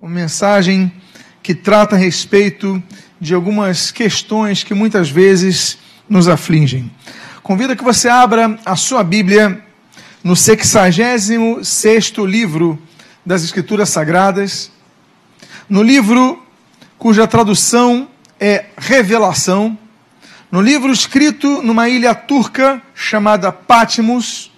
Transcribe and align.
uma 0.00 0.12
mensagem 0.12 0.92
que 1.42 1.52
trata 1.52 1.96
a 1.96 1.98
respeito 1.98 2.80
de 3.20 3.34
algumas 3.34 3.90
questões 3.90 4.62
que 4.62 4.72
muitas 4.72 5.10
vezes 5.10 5.76
nos 6.08 6.28
afligem. 6.28 6.88
Convido 7.42 7.74
que 7.74 7.82
você 7.82 8.08
abra 8.08 8.56
a 8.64 8.76
sua 8.76 9.02
Bíblia 9.02 9.60
no 10.22 10.36
66 10.36 12.12
livro 12.28 12.80
das 13.26 13.42
Escrituras 13.42 13.88
Sagradas, 13.88 14.70
no 15.68 15.82
livro 15.82 16.40
cuja 16.96 17.26
tradução 17.26 18.08
é 18.38 18.66
Revelação, 18.76 19.76
no 20.48 20.60
livro 20.60 20.92
escrito 20.92 21.60
numa 21.60 21.88
ilha 21.88 22.14
turca 22.14 22.80
chamada 22.94 23.50
Patmos, 23.50 24.52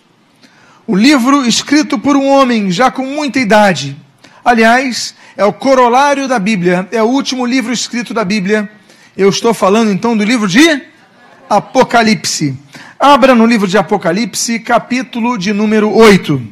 o 0.86 0.94
livro 0.94 1.46
escrito 1.46 1.98
por 1.98 2.14
um 2.14 2.28
homem 2.28 2.70
já 2.70 2.90
com 2.90 3.06
muita 3.06 3.38
idade. 3.38 3.96
Aliás, 4.44 5.14
é 5.36 5.44
o 5.44 5.52
corolário 5.52 6.26
da 6.26 6.38
Bíblia, 6.38 6.88
é 6.90 7.02
o 7.02 7.06
último 7.06 7.46
livro 7.46 7.72
escrito 7.72 8.12
da 8.12 8.24
Bíblia. 8.24 8.70
Eu 9.16 9.28
estou 9.28 9.54
falando 9.54 9.90
então 9.90 10.16
do 10.16 10.24
livro 10.24 10.48
de 10.48 10.82
Apocalipse. 11.48 12.56
Abra 12.98 13.34
no 13.34 13.46
livro 13.46 13.66
de 13.66 13.78
Apocalipse, 13.78 14.60
capítulo 14.60 15.38
de 15.38 15.52
número 15.52 15.92
8. 15.92 16.42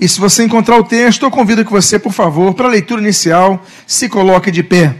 E 0.00 0.08
se 0.08 0.20
você 0.20 0.44
encontrar 0.44 0.76
o 0.76 0.84
texto, 0.84 1.24
eu 1.24 1.30
convido 1.30 1.64
que 1.64 1.72
você, 1.72 1.98
por 1.98 2.12
favor, 2.12 2.54
para 2.54 2.68
a 2.68 2.70
leitura 2.70 3.00
inicial, 3.00 3.64
se 3.86 4.08
coloque 4.08 4.50
de 4.50 4.62
pé. 4.62 4.94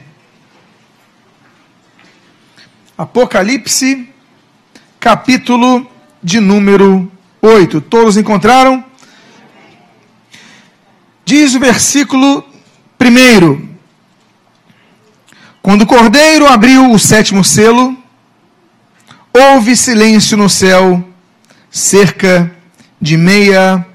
Apocalipse, 2.97 4.09
capítulo 4.99 5.89
de 6.21 6.41
número 6.41 7.11
8. 7.41 7.81
Todos 7.83 8.17
encontraram? 8.17 8.88
Diz 11.29 11.55
o 11.55 11.61
versículo 11.61 12.43
primeiro: 12.97 13.69
Quando 15.61 15.83
o 15.83 15.87
cordeiro 15.87 16.47
abriu 16.47 16.91
o 16.91 16.99
sétimo 16.99 17.45
selo, 17.45 17.95
houve 19.31 19.77
silêncio 19.77 20.39
no 20.39 20.49
céu 20.49 21.07
cerca 21.71 22.51
de 22.99 23.19
meia 23.19 23.87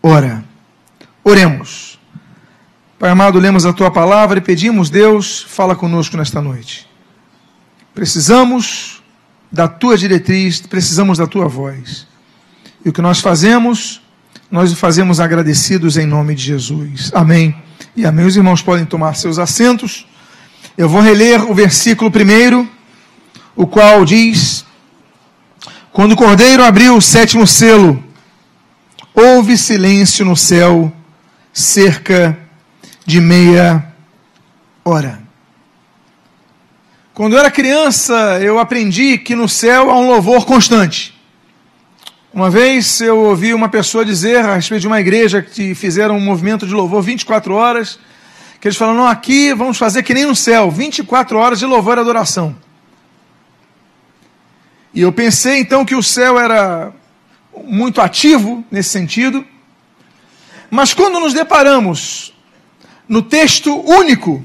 hora. 0.00 0.44
Oremos. 1.24 1.98
Pai 2.96 3.10
amado, 3.10 3.40
lemos 3.40 3.66
a 3.66 3.72
tua 3.72 3.90
palavra 3.90 4.38
e 4.38 4.40
pedimos, 4.40 4.88
Deus, 4.88 5.44
fala 5.48 5.74
conosco 5.74 6.16
nesta 6.16 6.40
noite. 6.40 6.88
Precisamos 7.92 9.02
da 9.50 9.66
tua 9.66 9.98
diretriz, 9.98 10.60
precisamos 10.60 11.18
da 11.18 11.26
tua 11.26 11.48
voz. 11.48 12.06
E 12.84 12.88
o 12.88 12.92
que 12.92 13.02
nós 13.02 13.18
fazemos 13.18 14.00
nós 14.50 14.72
o 14.72 14.76
fazemos 14.76 15.20
agradecidos 15.20 15.98
em 15.98 16.06
nome 16.06 16.34
de 16.34 16.42
Jesus. 16.42 17.10
Amém. 17.14 17.54
E 17.94 18.06
amém. 18.06 18.24
Os 18.24 18.36
irmãos 18.36 18.62
podem 18.62 18.86
tomar 18.86 19.14
seus 19.14 19.38
assentos. 19.38 20.06
Eu 20.76 20.88
vou 20.88 21.02
reler 21.02 21.50
o 21.50 21.54
versículo 21.54 22.10
primeiro, 22.10 22.66
o 23.54 23.66
qual 23.66 24.04
diz: 24.06 24.64
Quando 25.92 26.12
o 26.12 26.16
cordeiro 26.16 26.64
abriu 26.64 26.96
o 26.96 27.02
sétimo 27.02 27.46
selo, 27.46 28.02
houve 29.14 29.58
silêncio 29.58 30.24
no 30.24 30.36
céu 30.36 30.90
cerca 31.52 32.38
de 33.04 33.20
meia 33.20 33.84
hora. 34.84 35.20
Quando 37.12 37.34
eu 37.34 37.40
era 37.40 37.50
criança, 37.50 38.38
eu 38.40 38.58
aprendi 38.58 39.18
que 39.18 39.34
no 39.34 39.48
céu 39.48 39.90
há 39.90 39.98
um 39.98 40.06
louvor 40.06 40.46
constante. 40.46 41.17
Uma 42.32 42.50
vez 42.50 43.00
eu 43.00 43.18
ouvi 43.18 43.54
uma 43.54 43.70
pessoa 43.70 44.04
dizer 44.04 44.44
a 44.44 44.56
respeito 44.56 44.82
de 44.82 44.86
uma 44.86 45.00
igreja 45.00 45.40
que 45.40 45.74
fizeram 45.74 46.14
um 46.14 46.20
movimento 46.20 46.66
de 46.66 46.74
louvor 46.74 47.02
24 47.02 47.54
horas, 47.54 47.98
que 48.60 48.68
eles 48.68 48.76
falaram, 48.76 48.98
não, 48.98 49.06
aqui 49.08 49.54
vamos 49.54 49.78
fazer 49.78 50.02
que 50.02 50.12
nem 50.12 50.26
no 50.26 50.36
céu, 50.36 50.70
24 50.70 51.38
horas 51.38 51.58
de 51.58 51.64
louvor 51.64 51.96
e 51.96 52.00
adoração. 52.00 52.54
E 54.92 55.00
eu 55.00 55.10
pensei 55.10 55.58
então 55.60 55.86
que 55.86 55.94
o 55.94 56.02
céu 56.02 56.38
era 56.38 56.92
muito 57.64 57.98
ativo 57.98 58.62
nesse 58.70 58.90
sentido, 58.90 59.42
mas 60.70 60.92
quando 60.92 61.18
nos 61.18 61.32
deparamos 61.32 62.34
no 63.08 63.22
texto 63.22 63.74
único 63.88 64.44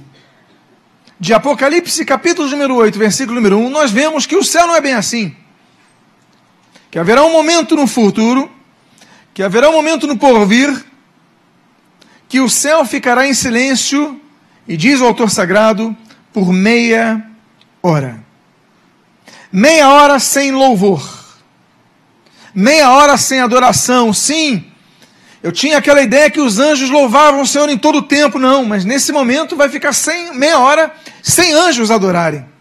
de 1.19 1.33
Apocalipse, 1.33 2.05
capítulo 2.05 2.47
número 2.47 2.75
8, 2.75 2.97
versículo 2.97 3.35
número 3.35 3.57
1, 3.57 3.69
nós 3.69 3.91
vemos 3.91 4.25
que 4.25 4.37
o 4.37 4.43
céu 4.43 4.67
não 4.67 4.75
é 4.75 4.79
bem 4.79 4.93
assim 4.93 5.35
que 6.93 6.99
haverá 6.99 7.23
um 7.23 7.31
momento 7.31 7.75
no 7.75 7.87
futuro, 7.87 8.47
que 9.33 9.41
haverá 9.41 9.67
um 9.67 9.71
momento 9.71 10.05
no 10.05 10.15
porvir, 10.15 10.85
que 12.29 12.39
o 12.39 12.47
céu 12.47 12.85
ficará 12.85 13.25
em 13.25 13.33
silêncio, 13.33 14.21
e 14.67 14.77
diz 14.77 15.01
o 15.01 15.05
autor 15.05 15.31
sagrado, 15.31 15.97
por 16.31 16.53
meia 16.53 17.19
hora. 17.81 18.23
Meia 19.51 19.89
hora 19.89 20.19
sem 20.19 20.51
louvor. 20.51 21.03
Meia 22.53 22.91
hora 22.91 23.17
sem 23.17 23.39
adoração. 23.39 24.13
Sim, 24.13 24.63
eu 25.41 25.51
tinha 25.51 25.79
aquela 25.79 26.03
ideia 26.03 26.29
que 26.29 26.39
os 26.39 26.59
anjos 26.59 26.91
louvavam 26.91 27.41
o 27.41 27.47
Senhor 27.47 27.69
em 27.69 27.77
todo 27.77 27.97
o 27.97 28.03
tempo. 28.03 28.37
Não, 28.37 28.63
mas 28.65 28.85
nesse 28.85 29.11
momento 29.11 29.55
vai 29.55 29.67
ficar 29.67 29.93
sem, 29.93 30.31
meia 30.35 30.59
hora 30.59 30.93
sem 31.23 31.53
anjos 31.53 31.89
adorarem. 31.89 32.52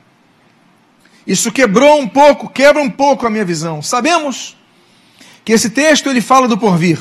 Isso 1.27 1.53
quebrou 1.53 2.00
um 2.00 2.09
pouco, 2.09 2.49
quebra 2.49 2.83
um 2.83 2.91
pouco 2.91 3.27
a 3.27 3.31
minha 3.31 3.44
visão. 3.44 3.81
Sabemos 3.81 4.56
que 5.44 5.53
esse 5.53 5.71
texto 5.71 6.09
ele 6.09 6.21
fala 6.21 6.49
do 6.49 6.59
porvir. 6.59 6.99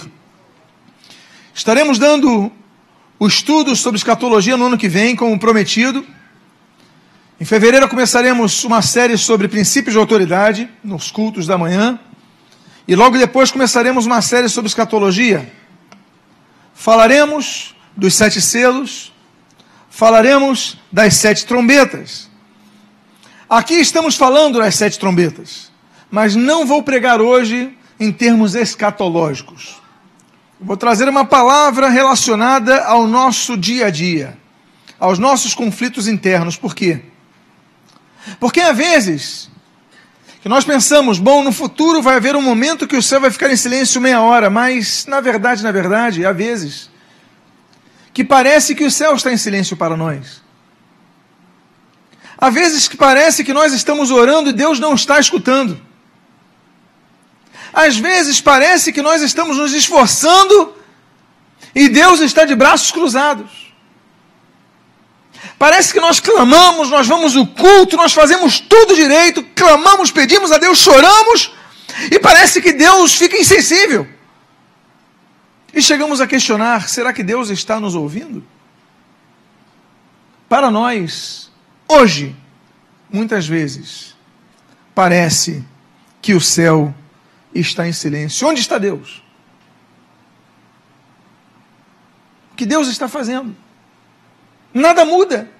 Estaremos 1.53 1.99
dando 1.99 2.51
o 3.19 3.27
estudo 3.27 3.75
sobre 3.75 3.97
escatologia 3.97 4.57
no 4.57 4.65
ano 4.65 4.77
que 4.77 4.89
vem, 4.89 5.15
como 5.15 5.37
prometido. 5.37 6.05
Em 7.39 7.45
fevereiro 7.45 7.87
começaremos 7.87 8.63
uma 8.63 8.81
série 8.81 9.17
sobre 9.17 9.47
princípios 9.47 9.93
de 9.93 9.99
autoridade 9.99 10.69
nos 10.83 11.11
cultos 11.11 11.45
da 11.45 11.57
manhã. 11.57 11.99
E 12.87 12.95
logo 12.95 13.17
depois 13.17 13.51
começaremos 13.51 14.05
uma 14.05 14.21
série 14.21 14.49
sobre 14.49 14.69
escatologia. 14.69 15.51
Falaremos 16.73 17.75
dos 17.95 18.15
sete 18.15 18.41
selos, 18.41 19.13
falaremos 19.89 20.77
das 20.91 21.15
sete 21.15 21.45
trombetas. 21.45 22.30
Aqui 23.51 23.73
estamos 23.73 24.15
falando 24.15 24.59
das 24.59 24.75
sete 24.75 24.97
trombetas, 24.97 25.69
mas 26.09 26.37
não 26.37 26.65
vou 26.65 26.81
pregar 26.81 27.19
hoje 27.19 27.77
em 27.99 28.09
termos 28.09 28.55
escatológicos. 28.55 29.75
Vou 30.57 30.77
trazer 30.77 31.09
uma 31.09 31.25
palavra 31.25 31.89
relacionada 31.89 32.85
ao 32.85 33.05
nosso 33.05 33.57
dia 33.57 33.87
a 33.87 33.89
dia, 33.89 34.37
aos 34.97 35.19
nossos 35.19 35.53
conflitos 35.53 36.07
internos. 36.07 36.55
Por 36.55 36.73
quê? 36.73 37.01
Porque 38.39 38.61
às 38.61 38.77
vezes 38.77 39.51
que 40.41 40.47
nós 40.47 40.63
pensamos, 40.63 41.19
bom, 41.19 41.43
no 41.43 41.51
futuro 41.51 42.01
vai 42.01 42.15
haver 42.15 42.37
um 42.37 42.41
momento 42.41 42.87
que 42.87 42.95
o 42.95 43.03
céu 43.03 43.19
vai 43.19 43.31
ficar 43.31 43.51
em 43.51 43.57
silêncio 43.57 43.99
meia 43.99 44.21
hora, 44.21 44.49
mas 44.49 45.05
na 45.07 45.19
verdade, 45.19 45.61
na 45.61 45.73
verdade, 45.73 46.25
há 46.25 46.31
vezes 46.31 46.89
que 48.13 48.23
parece 48.23 48.73
que 48.73 48.85
o 48.85 48.91
céu 48.91 49.13
está 49.13 49.29
em 49.29 49.35
silêncio 49.35 49.75
para 49.75 49.97
nós. 49.97 50.41
Há 52.41 52.49
vezes 52.49 52.87
que 52.87 52.97
parece 52.97 53.43
que 53.43 53.53
nós 53.53 53.71
estamos 53.71 54.09
orando 54.09 54.49
e 54.49 54.53
Deus 54.53 54.79
não 54.79 54.95
está 54.95 55.19
escutando. 55.19 55.79
Às 57.71 57.97
vezes 57.97 58.41
parece 58.41 58.91
que 58.91 59.03
nós 59.03 59.21
estamos 59.21 59.57
nos 59.57 59.73
esforçando 59.73 60.75
e 61.75 61.87
Deus 61.87 62.19
está 62.19 62.43
de 62.43 62.55
braços 62.55 62.89
cruzados. 62.89 63.71
Parece 65.59 65.93
que 65.93 65.99
nós 65.99 66.19
clamamos, 66.19 66.89
nós 66.89 67.07
vamos 67.07 67.35
ao 67.35 67.45
culto, 67.45 67.95
nós 67.95 68.11
fazemos 68.11 68.59
tudo 68.59 68.95
direito, 68.95 69.43
clamamos, 69.55 70.09
pedimos 70.09 70.51
a 70.51 70.57
Deus, 70.57 70.79
choramos, 70.79 71.53
e 72.11 72.17
parece 72.17 72.59
que 72.59 72.73
Deus 72.73 73.13
fica 73.13 73.37
insensível. 73.37 74.07
E 75.71 75.79
chegamos 75.79 76.19
a 76.19 76.25
questionar: 76.25 76.89
será 76.89 77.13
que 77.13 77.21
Deus 77.21 77.51
está 77.51 77.79
nos 77.79 77.93
ouvindo? 77.93 78.43
Para 80.49 80.71
nós, 80.71 81.50
Hoje, 81.93 82.33
muitas 83.11 83.45
vezes, 83.45 84.15
parece 84.95 85.61
que 86.21 86.33
o 86.33 86.39
céu 86.39 86.95
está 87.53 87.85
em 87.85 87.91
silêncio. 87.91 88.47
Onde 88.47 88.61
está 88.61 88.77
Deus? 88.77 89.21
O 92.53 92.55
que 92.55 92.65
Deus 92.65 92.87
está 92.87 93.09
fazendo? 93.09 93.53
Nada 94.73 95.03
muda. 95.03 95.51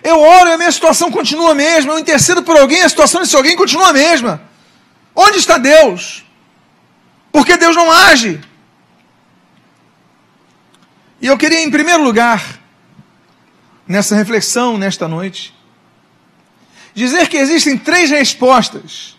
Eu 0.00 0.20
oro 0.20 0.48
e 0.48 0.52
a 0.52 0.56
minha 0.56 0.70
situação 0.70 1.10
continua 1.10 1.50
a 1.50 1.56
mesma. 1.56 1.94
Eu 1.94 1.98
intercedo 1.98 2.44
por 2.44 2.56
alguém, 2.56 2.82
a 2.82 2.88
situação 2.88 3.20
desse 3.20 3.34
alguém 3.34 3.56
continua 3.56 3.88
a 3.88 3.92
mesma. 3.92 4.40
Onde 5.12 5.38
está 5.38 5.58
Deus? 5.58 6.24
Porque 7.32 7.56
Deus 7.56 7.74
não 7.74 7.90
age. 7.90 8.40
E 11.20 11.26
eu 11.26 11.36
queria, 11.36 11.64
em 11.64 11.70
primeiro 11.70 12.04
lugar, 12.04 12.59
nessa 13.90 14.14
reflexão 14.14 14.78
nesta 14.78 15.08
noite, 15.08 15.52
dizer 16.94 17.28
que 17.28 17.36
existem 17.36 17.76
três 17.76 18.08
respostas 18.08 19.16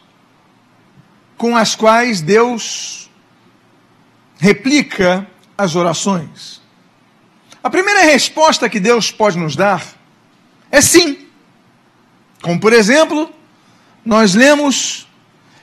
com 1.37 1.57
as 1.57 1.75
quais 1.75 2.21
Deus 2.21 3.09
replica 4.39 5.27
as 5.57 5.75
orações? 5.75 6.61
A 7.61 7.69
primeira 7.69 8.03
resposta 8.03 8.69
que 8.69 8.79
Deus 8.79 9.11
pode 9.11 9.37
nos 9.37 9.57
dar 9.57 9.85
é 10.71 10.79
sim. 10.79 11.27
Como, 12.41 12.57
por 12.57 12.71
exemplo, 12.71 13.29
nós 14.05 14.33
lemos 14.33 15.05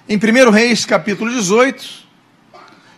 em 0.06 0.18
1 0.18 0.50
Reis, 0.50 0.84
capítulo 0.84 1.30
18, 1.30 2.06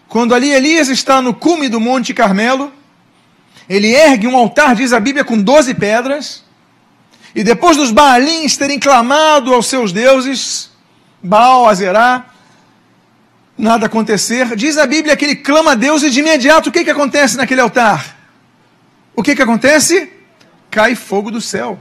quando 0.09 0.35
ali 0.35 0.51
Elias 0.51 0.89
está 0.89 1.23
no 1.23 1.33
cume 1.33 1.69
do 1.69 1.79
Monte 1.79 2.13
Carmelo, 2.13 2.73
ele 3.71 3.95
ergue 3.95 4.27
um 4.27 4.37
altar, 4.37 4.75
diz 4.75 4.93
a 4.93 4.99
Bíblia, 4.99 5.25
com 5.25 5.41
doze 5.41 5.73
pedras, 5.75 6.43
e 7.33 7.45
depois 7.45 7.77
dos 7.77 7.93
Baalins 7.93 8.57
terem 8.57 8.81
clamado 8.81 9.55
aos 9.55 9.67
seus 9.67 9.93
deuses, 9.93 10.71
Baal, 11.23 11.69
Azerá, 11.69 12.27
nada 13.57 13.87
acontecer, 13.87 14.57
diz 14.57 14.77
a 14.77 14.89
Bíblia 14.89 15.17
que 15.17 15.25
ele 15.25 15.37
clama 15.37 15.71
a 15.71 15.75
Deus 15.77 16.03
e 16.03 16.11
de 16.11 16.19
imediato 16.19 16.69
o 16.69 16.73
que, 16.73 16.83
que 16.83 16.91
acontece 16.91 17.37
naquele 17.37 17.61
altar? 17.61 18.17
O 19.15 19.23
que, 19.23 19.37
que 19.37 19.43
acontece? 19.43 20.13
Cai 20.69 20.97
fogo 20.97 21.31
do 21.31 21.41
céu. 21.41 21.79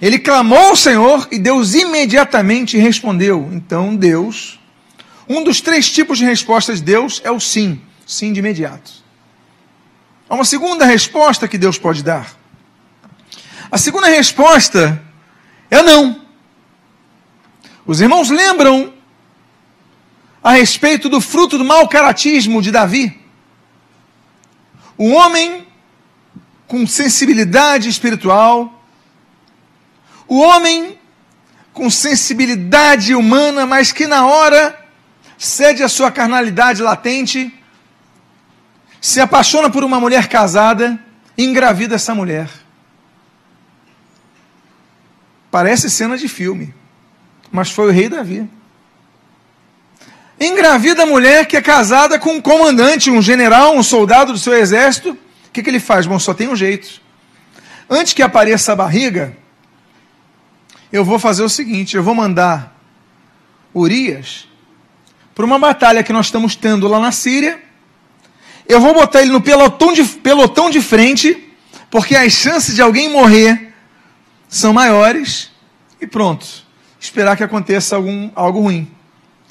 Ele 0.00 0.18
clamou 0.18 0.68
ao 0.68 0.76
Senhor 0.76 1.28
e 1.30 1.38
Deus 1.38 1.74
imediatamente 1.74 2.78
respondeu. 2.78 3.50
Então, 3.52 3.94
Deus, 3.94 4.58
um 5.28 5.44
dos 5.44 5.60
três 5.60 5.90
tipos 5.90 6.16
de 6.16 6.24
respostas 6.24 6.78
de 6.78 6.86
Deus 6.86 7.20
é 7.24 7.30
o 7.30 7.38
sim, 7.38 7.78
sim 8.06 8.32
de 8.32 8.38
imediato. 8.38 8.99
Há 10.30 10.36
uma 10.36 10.44
segunda 10.44 10.84
resposta 10.84 11.48
que 11.48 11.58
Deus 11.58 11.76
pode 11.76 12.04
dar. 12.04 12.32
A 13.68 13.76
segunda 13.76 14.06
resposta 14.06 15.02
é 15.68 15.82
não. 15.82 16.24
Os 17.84 18.00
irmãos 18.00 18.30
lembram 18.30 18.94
a 20.40 20.52
respeito 20.52 21.08
do 21.08 21.20
fruto 21.20 21.58
do 21.58 21.64
mau 21.64 21.88
caratismo 21.88 22.62
de 22.62 22.70
Davi? 22.70 23.20
O 24.96 25.08
homem 25.10 25.66
com 26.68 26.86
sensibilidade 26.86 27.88
espiritual, 27.88 28.84
o 30.28 30.38
homem 30.38 30.96
com 31.72 31.90
sensibilidade 31.90 33.16
humana, 33.16 33.66
mas 33.66 33.90
que 33.90 34.06
na 34.06 34.24
hora 34.24 34.78
cede 35.36 35.82
a 35.82 35.88
sua 35.88 36.12
carnalidade 36.12 36.80
latente, 36.82 37.52
se 39.00 39.20
apaixona 39.20 39.70
por 39.70 39.82
uma 39.82 39.98
mulher 39.98 40.28
casada 40.28 40.98
engravida 41.36 41.94
essa 41.94 42.14
mulher. 42.14 42.48
Parece 45.50 45.90
cena 45.90 46.16
de 46.16 46.28
filme, 46.28 46.74
mas 47.50 47.70
foi 47.70 47.88
o 47.88 47.92
rei 47.92 48.08
Davi. 48.08 48.48
Engravida 50.38 51.02
a 51.02 51.06
mulher 51.06 51.46
que 51.46 51.56
é 51.56 51.60
casada 51.60 52.18
com 52.18 52.34
um 52.34 52.40
comandante, 52.40 53.10
um 53.10 53.20
general, 53.20 53.74
um 53.74 53.82
soldado 53.82 54.32
do 54.32 54.38
seu 54.38 54.54
exército, 54.54 55.10
o 55.10 55.52
que, 55.52 55.62
que 55.62 55.68
ele 55.68 55.80
faz? 55.80 56.06
Bom, 56.06 56.18
só 56.18 56.32
tem 56.32 56.48
um 56.48 56.56
jeito. 56.56 57.00
Antes 57.88 58.12
que 58.12 58.22
apareça 58.22 58.72
a 58.72 58.76
barriga, 58.76 59.36
eu 60.92 61.04
vou 61.04 61.18
fazer 61.18 61.42
o 61.42 61.48
seguinte: 61.48 61.96
eu 61.96 62.02
vou 62.02 62.14
mandar 62.14 62.76
Urias 63.74 64.48
para 65.34 65.44
uma 65.44 65.58
batalha 65.58 66.02
que 66.02 66.12
nós 66.12 66.26
estamos 66.26 66.54
tendo 66.54 66.86
lá 66.86 67.00
na 67.00 67.10
Síria. 67.10 67.60
Eu 68.68 68.80
vou 68.80 68.94
botar 68.94 69.22
ele 69.22 69.32
no 69.32 69.40
pelotão 69.40 69.92
de, 69.92 70.04
pelotão 70.04 70.70
de 70.70 70.80
frente, 70.80 71.52
porque 71.90 72.14
as 72.14 72.32
chances 72.32 72.74
de 72.74 72.82
alguém 72.82 73.10
morrer 73.10 73.74
são 74.48 74.72
maiores. 74.72 75.50
E 76.00 76.06
pronto, 76.06 76.46
esperar 76.98 77.36
que 77.36 77.42
aconteça 77.42 77.96
algum, 77.96 78.30
algo 78.34 78.60
ruim. 78.60 78.90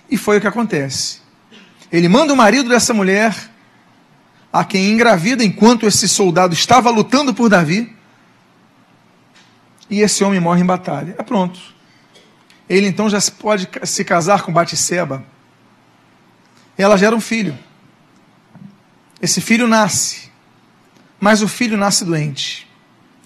E 0.09 0.17
foi 0.17 0.38
o 0.38 0.41
que 0.41 0.47
acontece. 0.47 1.19
Ele 1.91 2.07
manda 2.07 2.33
o 2.33 2.38
marido 2.38 2.69
dessa 2.69 2.94
mulher 2.94 3.35
a 4.51 4.63
quem 4.63 4.91
engravida 4.91 5.44
enquanto 5.44 5.85
esse 5.85 6.07
soldado 6.07 6.53
estava 6.53 6.89
lutando 6.89 7.33
por 7.33 7.50
Davi. 7.50 7.95
E 9.89 10.01
esse 10.01 10.23
homem 10.23 10.39
morre 10.39 10.62
em 10.62 10.65
batalha. 10.65 11.15
É 11.17 11.23
pronto. 11.23 11.59
Ele 12.69 12.88
então 12.88 13.09
já 13.09 13.19
pode 13.39 13.67
se 13.83 14.05
casar 14.05 14.44
com 14.44 14.53
Batseba. 14.53 15.23
Ela 16.77 16.97
gera 16.97 17.15
um 17.15 17.21
filho. 17.21 17.57
Esse 19.21 19.42
filho 19.42 19.68
nasce. 19.68 20.30
Mas 21.19 21.42
o 21.42 21.48
filho 21.48 21.77
nasce 21.77 22.06
doente. 22.06 22.68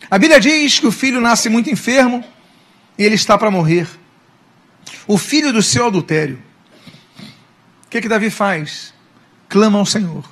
A 0.10 0.18
Bíblia 0.18 0.40
diz 0.40 0.80
que 0.80 0.88
o 0.88 0.92
filho 0.92 1.22
nasce 1.22 1.50
muito 1.50 1.70
enfermo 1.70 2.24
e 2.98 3.04
ele 3.04 3.16
está 3.16 3.38
para 3.38 3.52
morrer. 3.52 3.88
O 5.08 5.18
filho 5.18 5.54
do 5.54 5.62
seu 5.62 5.88
adultério. 5.88 6.42
O 7.86 7.90
que, 7.90 8.02
que 8.02 8.10
Davi 8.10 8.30
faz? 8.30 8.94
Clama 9.48 9.80
ao 9.80 9.86
Senhor. 9.86 10.24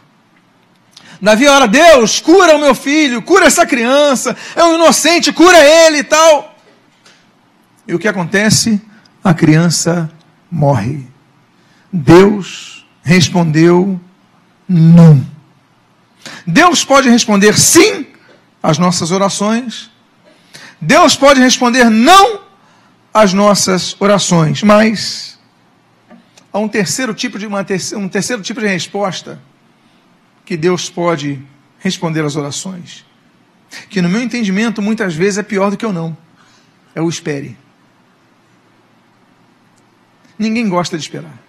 Davi 1.22 1.48
ora, 1.48 1.68
Deus, 1.68 2.20
cura 2.20 2.56
o 2.56 2.60
meu 2.60 2.74
filho, 2.74 3.22
cura 3.22 3.46
essa 3.46 3.64
criança, 3.66 4.36
é 4.56 4.64
um 4.64 4.74
inocente, 4.74 5.32
cura 5.32 5.58
ele 5.60 6.00
e 6.00 6.04
tal. 6.04 6.56
E 7.88 7.94
o 7.94 8.00
que 8.00 8.08
acontece? 8.08 8.82
A 9.24 9.32
criança 9.34 10.12
morre. 10.50 11.06
Deus 11.94 12.88
respondeu 13.04 14.00
não. 14.68 15.24
Deus 16.46 16.84
pode 16.84 17.10
responder 17.10 17.58
sim 17.58 18.08
às 18.62 18.78
nossas 18.78 19.12
orações. 19.12 19.90
Deus 20.80 21.16
pode 21.16 21.40
responder 21.40 21.90
não 21.90 22.42
às 23.14 23.34
nossas 23.34 23.96
orações, 24.00 24.64
mas 24.64 25.40
há 26.52 26.60
um 26.60 26.68
terceiro 26.68 27.14
tipo 27.14 27.38
de 27.38 27.46
uma, 27.46 27.66
um 27.96 28.10
terceiro 28.10 28.42
tipo 28.42 28.60
de 28.60 28.68
resposta 28.68 29.42
que 30.46 30.58
Deus 30.58 30.90
pode 30.90 31.42
responder 31.80 32.24
às 32.26 32.36
orações. 32.36 33.06
Que 33.90 34.02
no 34.02 34.10
meu 34.10 34.22
entendimento 34.22 34.82
muitas 34.82 35.14
vezes 35.14 35.38
é 35.38 35.44
pior 35.44 35.70
do 35.70 35.78
que 35.78 35.86
eu 35.86 35.94
não. 35.94 36.16
É 36.94 37.02
o 37.02 37.08
espere. 37.08 37.58
Ninguém 40.38 40.68
gosta 40.68 40.98
de 40.98 41.04
esperar. 41.04 41.40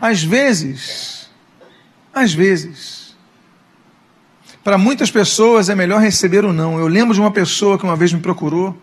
Às 0.00 0.22
vezes, 0.22 1.30
às 2.12 2.34
vezes, 2.34 2.99
para 4.62 4.76
muitas 4.76 5.10
pessoas 5.10 5.68
é 5.68 5.74
melhor 5.74 6.00
receber 6.00 6.44
o 6.44 6.52
não. 6.52 6.78
Eu 6.78 6.86
lembro 6.86 7.14
de 7.14 7.20
uma 7.20 7.30
pessoa 7.30 7.78
que 7.78 7.84
uma 7.84 7.96
vez 7.96 8.12
me 8.12 8.20
procurou, 8.20 8.76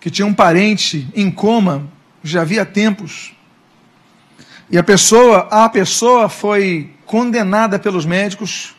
que 0.00 0.10
tinha 0.10 0.26
um 0.26 0.34
parente 0.34 1.08
em 1.14 1.30
coma, 1.30 1.88
já 2.22 2.42
havia 2.42 2.64
tempos. 2.64 3.32
E 4.70 4.78
a 4.78 4.82
pessoa, 4.82 5.48
a 5.50 5.68
pessoa 5.68 6.28
foi 6.28 6.90
condenada 7.06 7.78
pelos 7.78 8.04
médicos 8.04 8.74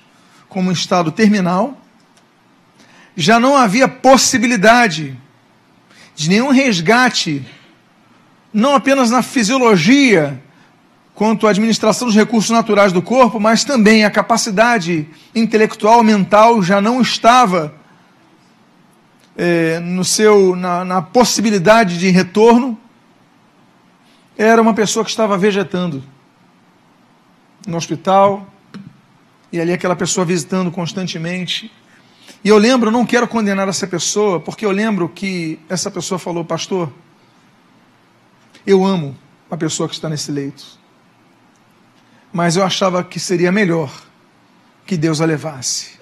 como 0.47 0.71
estado 0.71 1.11
terminal, 1.11 1.77
já 3.15 3.39
não 3.39 3.55
havia 3.55 3.87
possibilidade 3.87 5.17
de 6.15 6.29
nenhum 6.29 6.49
resgate, 6.49 7.45
não 8.53 8.75
apenas 8.75 9.09
na 9.09 9.21
fisiologia, 9.21 10.41
quanto 11.21 11.45
à 11.45 11.51
administração 11.51 12.07
dos 12.07 12.15
recursos 12.15 12.49
naturais 12.49 12.91
do 12.91 12.99
corpo, 12.99 13.39
mas 13.39 13.63
também 13.63 14.03
a 14.03 14.09
capacidade 14.09 15.07
intelectual, 15.35 16.01
mental 16.01 16.63
já 16.63 16.81
não 16.81 16.99
estava 16.99 17.75
é, 19.37 19.77
no 19.81 20.03
seu, 20.03 20.55
na, 20.55 20.83
na 20.83 20.99
possibilidade 20.99 21.99
de 21.99 22.09
retorno. 22.09 22.75
Era 24.35 24.59
uma 24.59 24.73
pessoa 24.73 25.05
que 25.05 25.11
estava 25.11 25.37
vegetando 25.37 26.03
no 27.67 27.77
hospital, 27.77 28.51
e 29.53 29.61
ali 29.61 29.73
aquela 29.73 29.95
pessoa 29.95 30.25
visitando 30.25 30.71
constantemente. 30.71 31.71
E 32.43 32.49
eu 32.49 32.57
lembro, 32.57 32.89
não 32.89 33.05
quero 33.05 33.27
condenar 33.27 33.67
essa 33.67 33.85
pessoa, 33.85 34.39
porque 34.39 34.65
eu 34.65 34.71
lembro 34.71 35.07
que 35.07 35.59
essa 35.69 35.91
pessoa 35.91 36.17
falou, 36.17 36.43
pastor, 36.43 36.91
eu 38.65 38.83
amo 38.83 39.15
a 39.51 39.55
pessoa 39.55 39.87
que 39.87 39.93
está 39.93 40.09
nesse 40.09 40.31
leito, 40.31 40.80
mas 42.31 42.55
eu 42.55 42.63
achava 42.63 43.03
que 43.03 43.19
seria 43.19 43.51
melhor 43.51 43.91
que 44.85 44.97
Deus 44.97 45.21
a 45.21 45.25
levasse. 45.25 45.99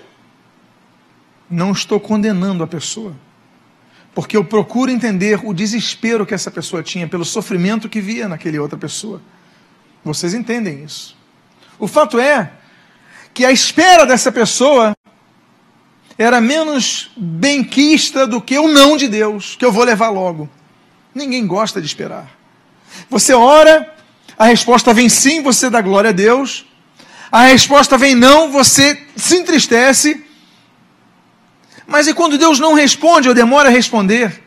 Não 1.50 1.72
estou 1.72 2.00
condenando 2.00 2.64
a 2.64 2.68
pessoa, 2.68 3.16
porque 4.14 4.38
eu 4.38 4.44
procuro 4.44 4.92
entender 4.92 5.40
o 5.44 5.54
desespero 5.54 6.26
que 6.26 6.34
essa 6.34 6.52
pessoa 6.52 6.84
tinha 6.84 7.08
pelo 7.08 7.26
sofrimento 7.26 7.90
que 7.90 8.02
via 8.02 8.28
naquele 8.28 8.60
outra 8.60 8.78
pessoa. 8.78 9.22
Vocês 10.04 10.34
entendem 10.34 10.84
isso? 10.84 11.18
O 11.78 11.88
fato 11.88 12.20
é 12.20 12.52
que 13.34 13.46
a 13.46 13.52
espera 13.52 14.06
dessa 14.06 14.32
pessoa 14.32 14.96
era 16.18 16.42
menos 16.42 17.12
benquista 17.16 18.28
do 18.28 18.42
que 18.42 18.60
o 18.60 18.68
não 18.68 18.98
de 18.98 19.08
Deus, 19.08 19.56
que 19.56 19.64
eu 19.64 19.72
vou 19.72 19.86
levar 19.86 20.10
logo. 20.10 20.50
Ninguém 21.16 21.48
gosta 21.48 21.80
de 21.80 21.88
esperar. 21.88 22.30
Você 23.10 23.34
ora, 23.34 23.96
a 24.40 24.46
resposta 24.46 24.94
vem 24.94 25.10
sim, 25.10 25.42
você 25.42 25.70
dá 25.70 25.82
glória 25.82 26.12
a 26.12 26.14
Deus. 26.14 26.66
A 27.30 27.44
resposta 27.44 27.98
vem 27.98 28.16
não, 28.16 28.50
você 28.50 28.98
se 29.14 29.36
entristece. 29.36 30.24
Mas 31.86 32.08
e 32.08 32.14
quando 32.14 32.38
Deus 32.38 32.58
não 32.58 32.74
responde 32.74 33.28
ou 33.28 33.36
demora 33.36 33.68
a 33.68 33.72
responder? 33.72 34.42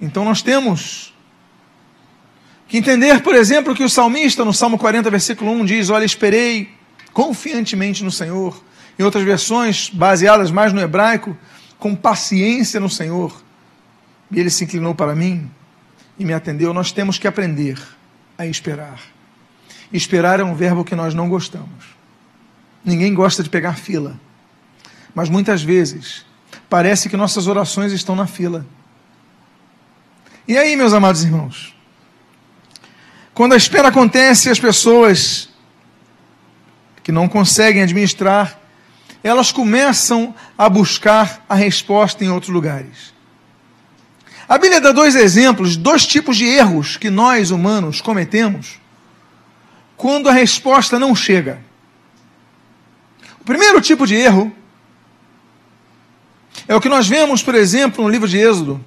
Então 0.00 0.24
nós 0.24 0.42
temos 0.42 1.12
que 2.68 2.78
entender, 2.78 3.20
por 3.20 3.34
exemplo, 3.34 3.74
que 3.74 3.82
o 3.82 3.88
salmista, 3.88 4.44
no 4.44 4.54
Salmo 4.54 4.78
40, 4.78 5.10
versículo 5.10 5.50
1, 5.50 5.64
diz: 5.64 5.90
Olha, 5.90 6.04
esperei 6.04 6.70
confiantemente 7.12 8.04
no 8.04 8.12
Senhor. 8.12 8.62
Em 8.96 9.02
outras 9.02 9.24
versões, 9.24 9.90
baseadas 9.90 10.52
mais 10.52 10.72
no 10.72 10.80
hebraico, 10.80 11.36
com 11.80 11.96
paciência 11.96 12.78
no 12.78 12.88
Senhor. 12.88 13.42
E 14.30 14.38
ele 14.38 14.50
se 14.50 14.62
inclinou 14.62 14.94
para 14.94 15.16
mim 15.16 15.50
e 16.16 16.24
me 16.24 16.32
atendeu. 16.32 16.72
Nós 16.72 16.92
temos 16.92 17.18
que 17.18 17.26
aprender 17.26 17.76
a 18.40 18.46
esperar. 18.46 19.00
Esperar 19.92 20.40
é 20.40 20.44
um 20.44 20.54
verbo 20.54 20.84
que 20.84 20.94
nós 20.94 21.14
não 21.14 21.28
gostamos. 21.28 21.84
Ninguém 22.82 23.12
gosta 23.12 23.42
de 23.42 23.50
pegar 23.50 23.74
fila. 23.74 24.18
Mas 25.14 25.28
muitas 25.28 25.62
vezes 25.62 26.24
parece 26.68 27.08
que 27.08 27.16
nossas 27.16 27.46
orações 27.46 27.92
estão 27.92 28.16
na 28.16 28.26
fila. 28.26 28.64
E 30.48 30.56
aí, 30.56 30.74
meus 30.74 30.92
amados 30.92 31.22
irmãos? 31.22 31.74
Quando 33.34 33.52
a 33.52 33.56
espera 33.56 33.88
acontece, 33.88 34.48
as 34.48 34.58
pessoas 34.58 35.50
que 37.02 37.12
não 37.12 37.28
conseguem 37.28 37.82
administrar, 37.82 38.58
elas 39.22 39.52
começam 39.52 40.34
a 40.56 40.68
buscar 40.68 41.44
a 41.48 41.54
resposta 41.54 42.24
em 42.24 42.30
outros 42.30 42.52
lugares. 42.52 43.12
A 44.50 44.58
Bíblia 44.58 44.80
dá 44.80 44.90
dois 44.90 45.14
exemplos, 45.14 45.76
dois 45.76 46.04
tipos 46.04 46.36
de 46.36 46.44
erros 46.44 46.96
que 46.96 47.08
nós 47.08 47.52
humanos 47.52 48.00
cometemos 48.00 48.80
quando 49.96 50.28
a 50.28 50.32
resposta 50.32 50.98
não 50.98 51.14
chega. 51.14 51.60
O 53.40 53.44
primeiro 53.44 53.80
tipo 53.80 54.08
de 54.08 54.16
erro 54.16 54.52
é 56.66 56.74
o 56.74 56.80
que 56.80 56.88
nós 56.88 57.06
vemos, 57.06 57.44
por 57.44 57.54
exemplo, 57.54 58.02
no 58.02 58.10
livro 58.10 58.26
de 58.26 58.38
Êxodo, 58.38 58.84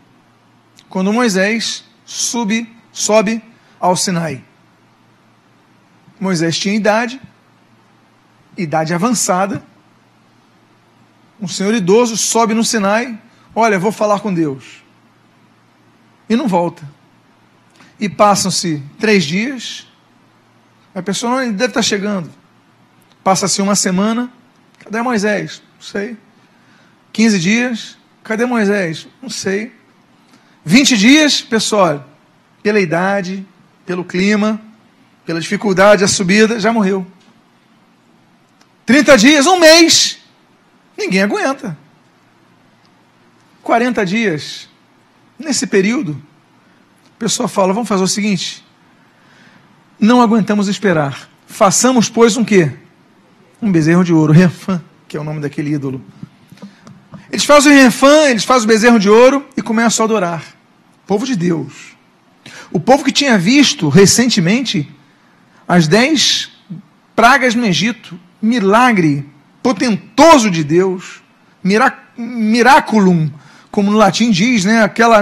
quando 0.89 1.13
Moisés 1.13 1.85
sube, 2.05 2.69
sobe 2.91 3.41
ao 3.79 3.95
Sinai. 3.95 4.43
Moisés 6.19 6.59
tinha 6.59 6.75
idade, 6.75 7.21
idade 8.57 8.93
avançada. 8.93 9.63
Um 11.39 11.47
senhor 11.47 11.73
idoso 11.73 12.17
sobe 12.17 12.53
no 12.53 12.65
Sinai, 12.65 13.17
olha, 13.55 13.79
vou 13.79 13.93
falar 13.93 14.19
com 14.19 14.33
Deus 14.33 14.82
e 16.29 16.35
não 16.35 16.47
volta. 16.47 16.87
E 17.99 18.09
passam-se 18.09 18.81
três 18.99 19.23
dias, 19.23 19.87
a 20.93 21.01
pessoa 21.01 21.43
não 21.43 21.51
deve 21.51 21.71
estar 21.71 21.81
chegando. 21.81 22.29
Passa-se 23.23 23.61
uma 23.61 23.75
semana, 23.75 24.31
cadê 24.79 25.01
Moisés? 25.01 25.61
Não 25.75 25.81
sei. 25.81 26.17
15 27.11 27.39
dias, 27.39 27.97
cadê 28.23 28.45
Moisés? 28.45 29.07
Não 29.21 29.29
sei. 29.29 29.71
20 30.65 30.97
dias, 30.97 31.41
pessoal, 31.41 32.07
pela 32.61 32.79
idade, 32.79 33.45
pelo 33.85 34.03
clima, 34.03 34.59
pela 35.25 35.39
dificuldade, 35.39 36.03
a 36.03 36.07
subida, 36.07 36.59
já 36.59 36.71
morreu. 36.71 37.05
30 38.85 39.17
dias, 39.17 39.45
um 39.45 39.59
mês, 39.59 40.19
ninguém 40.97 41.21
aguenta. 41.21 41.77
40 43.61 44.05
dias, 44.05 44.69
Nesse 45.37 45.67
período, 45.67 46.21
a 47.15 47.19
pessoa 47.19 47.47
fala: 47.47 47.73
vamos 47.73 47.89
fazer 47.89 48.03
o 48.03 48.07
seguinte, 48.07 48.63
não 49.99 50.21
aguentamos 50.21 50.67
esperar. 50.67 51.29
Façamos, 51.47 52.09
pois, 52.09 52.35
um 52.37 52.43
quê? 52.43 52.71
Um 53.61 53.71
bezerro 53.71 54.03
de 54.03 54.13
ouro, 54.13 54.33
refã, 54.33 54.81
que 55.07 55.15
é 55.15 55.19
o 55.19 55.23
nome 55.23 55.39
daquele 55.39 55.71
ídolo. 55.71 56.01
Eles 57.31 57.45
fazem 57.45 57.71
o 57.71 57.75
refã, 57.75 58.29
eles 58.29 58.43
fazem 58.43 58.65
o 58.65 58.67
bezerro 58.67 58.99
de 58.99 59.09
ouro 59.09 59.45
e 59.57 59.61
começam 59.61 60.03
a 60.03 60.05
adorar. 60.05 60.43
Povo 61.07 61.25
de 61.25 61.35
Deus. 61.35 61.95
O 62.71 62.79
povo 62.79 63.03
que 63.03 63.11
tinha 63.11 63.37
visto 63.37 63.89
recentemente 63.89 64.89
as 65.67 65.87
dez 65.87 66.51
pragas 67.15 67.55
no 67.55 67.65
Egito, 67.65 68.19
milagre 68.41 69.25
potentoso 69.63 70.51
de 70.51 70.63
Deus, 70.63 71.23
mirac 71.63 71.97
miraculum, 72.15 73.31
como 73.73 73.89
no 73.89 73.97
latim 73.97 74.29
diz, 74.29 74.65
né, 74.65 74.83
aquela 74.83 75.19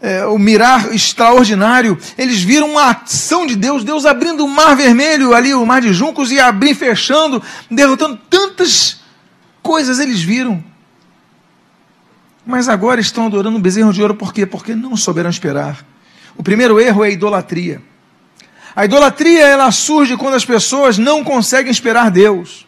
é, 0.00 0.24
o 0.26 0.38
mirar 0.38 0.94
extraordinário, 0.94 1.98
eles 2.16 2.40
viram 2.40 2.70
uma 2.70 2.92
ação 2.92 3.44
de 3.44 3.56
Deus, 3.56 3.82
Deus 3.82 4.06
abrindo 4.06 4.44
o 4.44 4.48
mar 4.48 4.76
vermelho 4.76 5.34
ali, 5.34 5.52
o 5.52 5.66
mar 5.66 5.80
de 5.80 5.92
juncos, 5.92 6.30
e 6.30 6.38
abrindo, 6.38 6.76
fechando, 6.76 7.42
derrotando 7.68 8.20
tantas 8.30 9.00
coisas 9.60 9.98
eles 9.98 10.22
viram. 10.22 10.62
Mas 12.46 12.68
agora 12.68 13.00
estão 13.00 13.26
adorando 13.26 13.58
um 13.58 13.60
bezerro 13.60 13.92
de 13.92 14.00
ouro, 14.00 14.14
por 14.14 14.32
quê? 14.32 14.46
Porque 14.46 14.76
não 14.76 14.96
souberam 14.96 15.28
esperar. 15.28 15.84
O 16.36 16.42
primeiro 16.44 16.78
erro 16.78 17.02
é 17.02 17.08
a 17.08 17.10
idolatria. 17.10 17.82
A 18.76 18.84
idolatria 18.84 19.44
ela 19.44 19.72
surge 19.72 20.16
quando 20.16 20.34
as 20.34 20.44
pessoas 20.44 20.98
não 20.98 21.24
conseguem 21.24 21.72
esperar 21.72 22.12
Deus 22.12 22.64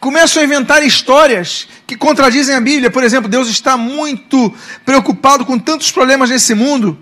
começam 0.00 0.40
a 0.40 0.44
inventar 0.44 0.82
histórias 0.82 1.68
que 1.86 1.96
contradizem 1.96 2.54
a 2.54 2.60
Bíblia. 2.60 2.90
Por 2.90 3.02
exemplo, 3.02 3.28
Deus 3.28 3.48
está 3.48 3.76
muito 3.76 4.54
preocupado 4.84 5.44
com 5.44 5.58
tantos 5.58 5.90
problemas 5.90 6.30
nesse 6.30 6.54
mundo. 6.54 6.98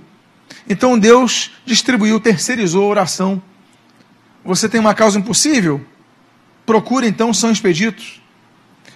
Então 0.68 0.98
Deus 0.98 1.52
distribuiu, 1.64 2.18
terceirizou 2.18 2.84
a 2.84 2.88
oração. 2.88 3.42
Você 4.44 4.68
tem 4.68 4.80
uma 4.80 4.94
causa 4.94 5.18
impossível? 5.18 5.84
Procura 6.64 7.06
então 7.06 7.32
São 7.34 7.50
Expedito. 7.50 8.02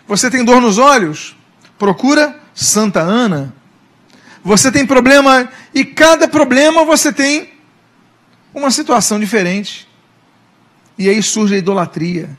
Você 0.06 0.30
tem 0.30 0.44
dor 0.44 0.60
nos 0.60 0.78
olhos? 0.78 1.36
Procura 1.78 2.38
Santa 2.54 3.00
Ana. 3.00 3.54
Você 4.42 4.72
tem 4.72 4.86
problema 4.86 5.48
e 5.74 5.84
cada 5.84 6.26
problema 6.26 6.84
você 6.84 7.12
tem 7.12 7.52
uma 8.54 8.70
situação 8.70 9.20
diferente. 9.20 9.86
E 10.98 11.08
aí 11.08 11.22
surge 11.22 11.54
a 11.54 11.58
idolatria 11.58 12.30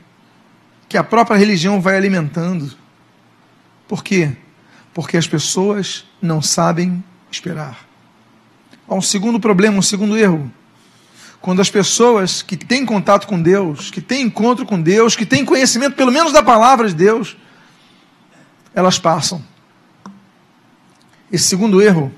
que 0.92 0.98
a 0.98 1.02
própria 1.02 1.38
religião 1.38 1.80
vai 1.80 1.96
alimentando. 1.96 2.70
Por 3.88 4.04
quê? 4.04 4.36
Porque 4.92 5.16
as 5.16 5.26
pessoas 5.26 6.04
não 6.20 6.42
sabem 6.42 7.02
esperar. 7.30 7.78
Há 8.86 8.94
um 8.94 9.00
segundo 9.00 9.40
problema, 9.40 9.78
um 9.78 9.82
segundo 9.82 10.18
erro. 10.18 10.52
Quando 11.40 11.62
as 11.62 11.70
pessoas 11.70 12.42
que 12.42 12.58
têm 12.58 12.84
contato 12.84 13.26
com 13.26 13.40
Deus, 13.40 13.90
que 13.90 14.02
têm 14.02 14.26
encontro 14.26 14.66
com 14.66 14.78
Deus, 14.78 15.16
que 15.16 15.24
têm 15.24 15.46
conhecimento 15.46 15.96
pelo 15.96 16.12
menos 16.12 16.30
da 16.30 16.42
palavra 16.42 16.86
de 16.86 16.94
Deus, 16.94 17.38
elas 18.74 18.98
passam. 18.98 19.42
Esse 21.32 21.44
segundo 21.44 21.80
erro 21.80 22.12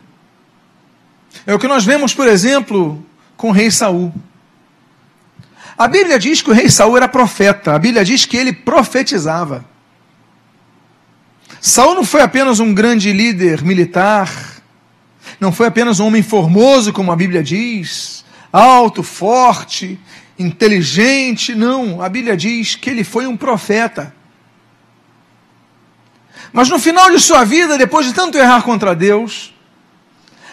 é 1.47 1.55
o 1.55 1.61
que 1.61 1.69
nós 1.69 1.85
vemos, 1.85 2.13
por 2.13 2.27
exemplo, 2.27 3.07
com 3.37 3.51
o 3.51 3.53
rei 3.53 3.71
Saul. 3.71 4.13
A 5.77 5.89
Bíblia 5.89 6.19
diz 6.19 6.41
que 6.41 6.51
o 6.51 6.55
rei 6.55 6.71
Saul 6.71 6.97
era 6.97 7.09
profeta. 7.09 7.75
A 7.75 7.79
Bíblia 7.79 8.05
diz 8.05 8.25
que 8.25 8.37
ele 8.37 8.53
profetizava. 8.53 9.65
Saul 11.61 11.95
não 11.95 12.05
foi 12.05 12.21
apenas 12.21 12.61
um 12.61 12.73
grande 12.73 13.13
líder 13.13 13.63
militar, 13.63 14.31
não 15.41 15.51
foi 15.51 15.67
apenas 15.67 15.99
um 15.99 16.07
homem 16.07 16.23
formoso, 16.23 16.93
como 16.93 17.11
a 17.11 17.17
Bíblia 17.17 17.43
diz, 17.43 18.25
alto, 18.53 19.03
forte, 19.03 19.99
inteligente. 20.39 21.55
Não, 21.55 22.01
a 22.03 22.09
Bíblia 22.09 22.37
diz 22.37 22.77
que 22.77 22.91
ele 22.91 23.03
foi 23.03 23.27
um 23.27 23.37
profeta. 23.37 24.15
Mas 26.53 26.69
no 26.69 26.79
final 26.79 27.11
de 27.11 27.19
sua 27.19 27.43
vida, 27.43 27.77
depois 27.77 28.07
de 28.07 28.13
tanto 28.13 28.39
errar 28.39 28.63
contra 28.63 28.95
Deus, 28.95 29.53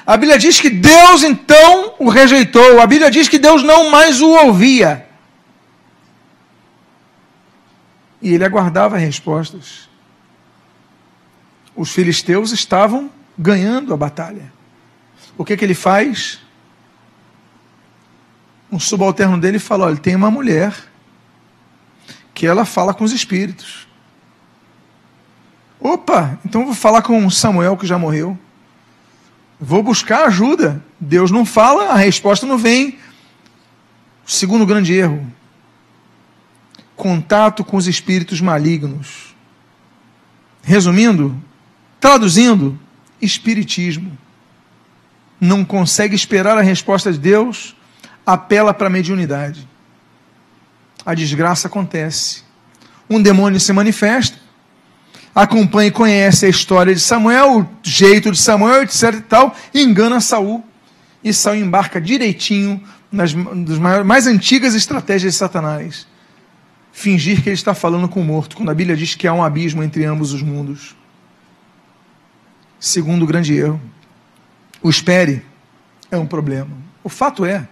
a 0.06 0.18
Bíblia 0.18 0.40
diz 0.40 0.60
que 0.60 0.70
Deus 0.70 1.22
então 1.24 1.94
o 2.00 2.10
rejeitou. 2.10 2.82
A 2.82 2.88
Bíblia 2.88 3.12
diz 3.12 3.28
que 3.28 3.38
Deus 3.38 3.62
não 3.62 3.92
mais 3.92 4.20
o 4.20 4.30
ouvia. 4.30 5.11
E 8.22 8.34
ele 8.34 8.46
aguardava 8.46 8.98
respostas. 8.98 9.90
Os 11.76 11.92
filisteus 11.92 12.52
estavam 12.52 13.10
ganhando 13.38 13.94
a 13.94 13.98
batalha. 13.98 14.52
O 15.38 15.44
que, 15.46 15.58
que 15.58 15.66
ele 15.66 15.74
faz? 15.74 16.40
Um 18.72 18.80
subalterno 18.80 19.40
dele 19.40 19.60
fala: 19.60 19.86
olha, 19.86 19.98
tem 19.98 20.16
uma 20.16 20.30
mulher 20.30 20.76
que 22.34 22.46
ela 22.46 22.66
fala 22.66 22.94
com 22.94 23.04
os 23.04 23.12
espíritos. 23.12 23.88
Opa, 25.80 26.40
então 26.46 26.66
vou 26.66 26.76
falar 26.76 27.02
com 27.02 27.30
Samuel 27.30 27.76
que 27.76 27.88
já 27.88 27.98
morreu. 27.98 28.38
Vou 29.60 29.82
buscar 29.82 30.26
ajuda. 30.26 30.84
Deus 31.00 31.32
não 31.32 31.46
fala, 31.46 31.90
a 31.90 31.96
resposta 31.96 32.46
não 32.46 32.58
vem. 32.58 33.00
Segundo 34.26 34.66
grande 34.66 34.94
erro, 34.94 35.26
contato 37.02 37.64
com 37.64 37.78
os 37.78 37.88
espíritos 37.88 38.40
malignos. 38.42 39.36
Resumindo, 40.62 41.36
traduzindo, 42.00 42.80
espiritismo. 43.20 44.16
Não 45.40 45.66
consegue 45.66 46.14
esperar 46.14 46.60
a 46.60 46.62
resposta 46.62 47.12
de 47.12 47.18
Deus, 47.18 47.76
apela 48.24 48.72
para 48.72 48.86
a 48.86 48.90
mediunidade. 48.92 49.68
A 51.04 51.16
desgraça 51.16 51.68
acontece. 51.68 52.44
Um 53.10 53.20
demônio 53.20 53.60
se 53.60 53.74
manifesta, 53.74 54.38
acompanha 55.34 55.88
e 55.88 55.92
conhece 55.92 56.46
a 56.46 56.50
história 56.50 56.94
de 56.94 57.02
Samuel, 57.02 57.62
o 57.62 57.70
jeito 57.82 58.32
de 58.32 58.38
Samuel, 58.38 58.84
etc 58.84 59.16
e 59.16 59.22
tal, 59.22 59.56
e 59.74 59.82
engana 59.82 60.22
Saul. 60.22 60.64
E 61.24 61.34
Saul 61.34 61.56
embarca 61.56 62.00
direitinho 62.00 62.80
nas, 63.12 63.34
nas 63.34 64.06
mais 64.06 64.28
antigas 64.28 64.76
estratégias 64.76 65.34
de 65.34 65.40
Satanás 65.40 66.11
fingir 67.02 67.42
que 67.42 67.50
ele 67.50 67.56
está 67.56 67.74
falando 67.74 68.08
com 68.08 68.22
o 68.22 68.24
morto, 68.24 68.56
quando 68.56 68.70
a 68.70 68.76
Bíblia 68.76 68.96
diz 68.96 69.16
que 69.16 69.28
há 69.28 69.34
um 69.34 69.44
abismo 69.44 69.82
entre 69.82 70.06
ambos 70.06 70.34
os 70.34 70.44
mundos. 70.44 70.96
Segundo 72.80 73.26
grande 73.26 73.56
erro, 73.56 73.82
o 74.84 74.90
espere 74.90 75.44
é 76.12 76.18
um 76.18 76.28
problema. 76.28 76.70
O 77.04 77.10
fato 77.10 77.44
é 77.44 77.68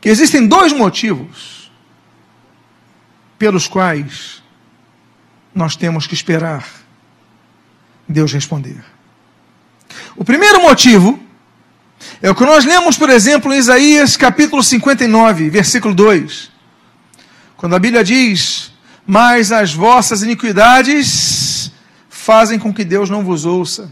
que 0.00 0.08
existem 0.08 0.46
dois 0.46 0.72
motivos 0.72 1.70
pelos 3.38 3.68
quais 3.68 4.42
nós 5.54 5.76
temos 5.76 6.06
que 6.06 6.14
esperar 6.14 6.66
Deus 8.08 8.32
responder. 8.32 8.82
O 10.16 10.24
primeiro 10.24 10.62
motivo 10.62 11.20
é 12.22 12.30
o 12.30 12.34
que 12.34 12.44
nós 12.44 12.64
lemos, 12.64 12.96
por 12.96 13.10
exemplo, 13.10 13.52
em 13.52 13.58
Isaías 13.58 14.16
capítulo 14.16 14.62
59, 14.62 15.50
versículo 15.50 15.94
2. 15.94 16.51
Quando 17.62 17.76
a 17.76 17.78
Bíblia 17.78 18.02
diz: 18.02 18.72
Mas 19.06 19.52
as 19.52 19.72
vossas 19.72 20.20
iniquidades 20.20 21.70
fazem 22.10 22.58
com 22.58 22.74
que 22.74 22.82
Deus 22.82 23.08
não 23.08 23.22
vos 23.22 23.44
ouça. 23.44 23.88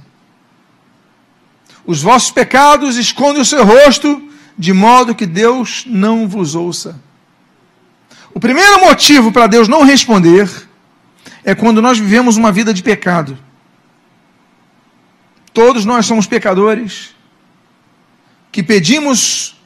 Os 1.87 2.03
vossos 2.03 2.33
pecados 2.33 2.97
escondem 2.97 3.41
o 3.41 3.45
seu 3.45 3.65
rosto, 3.65 4.29
de 4.59 4.73
modo 4.73 5.15
que 5.15 5.25
Deus 5.25 5.85
não 5.87 6.27
vos 6.27 6.57
ouça. 6.57 7.01
O 8.35 8.41
primeiro 8.41 8.81
motivo 8.81 9.31
para 9.31 9.47
Deus 9.47 9.69
não 9.69 9.85
responder 9.85 10.51
é 11.45 11.55
quando 11.55 11.81
nós 11.81 11.97
vivemos 11.97 12.37
uma 12.37 12.51
vida 12.51 12.75
de 12.75 12.83
pecado. 12.83 13.39
Todos 15.53 15.85
nós 15.85 16.07
somos 16.07 16.27
pecadores 16.27 17.15
que 18.51 18.65
pedimos 18.65 19.60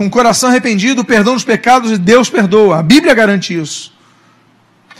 com 0.00 0.06
o 0.06 0.10
coração 0.10 0.48
arrependido 0.48 1.02
o 1.02 1.04
perdão 1.04 1.34
dos 1.34 1.44
pecados 1.44 1.90
e 1.90 1.98
Deus 1.98 2.30
perdoa. 2.30 2.78
A 2.78 2.82
Bíblia 2.82 3.12
garante 3.12 3.52
isso. 3.52 3.92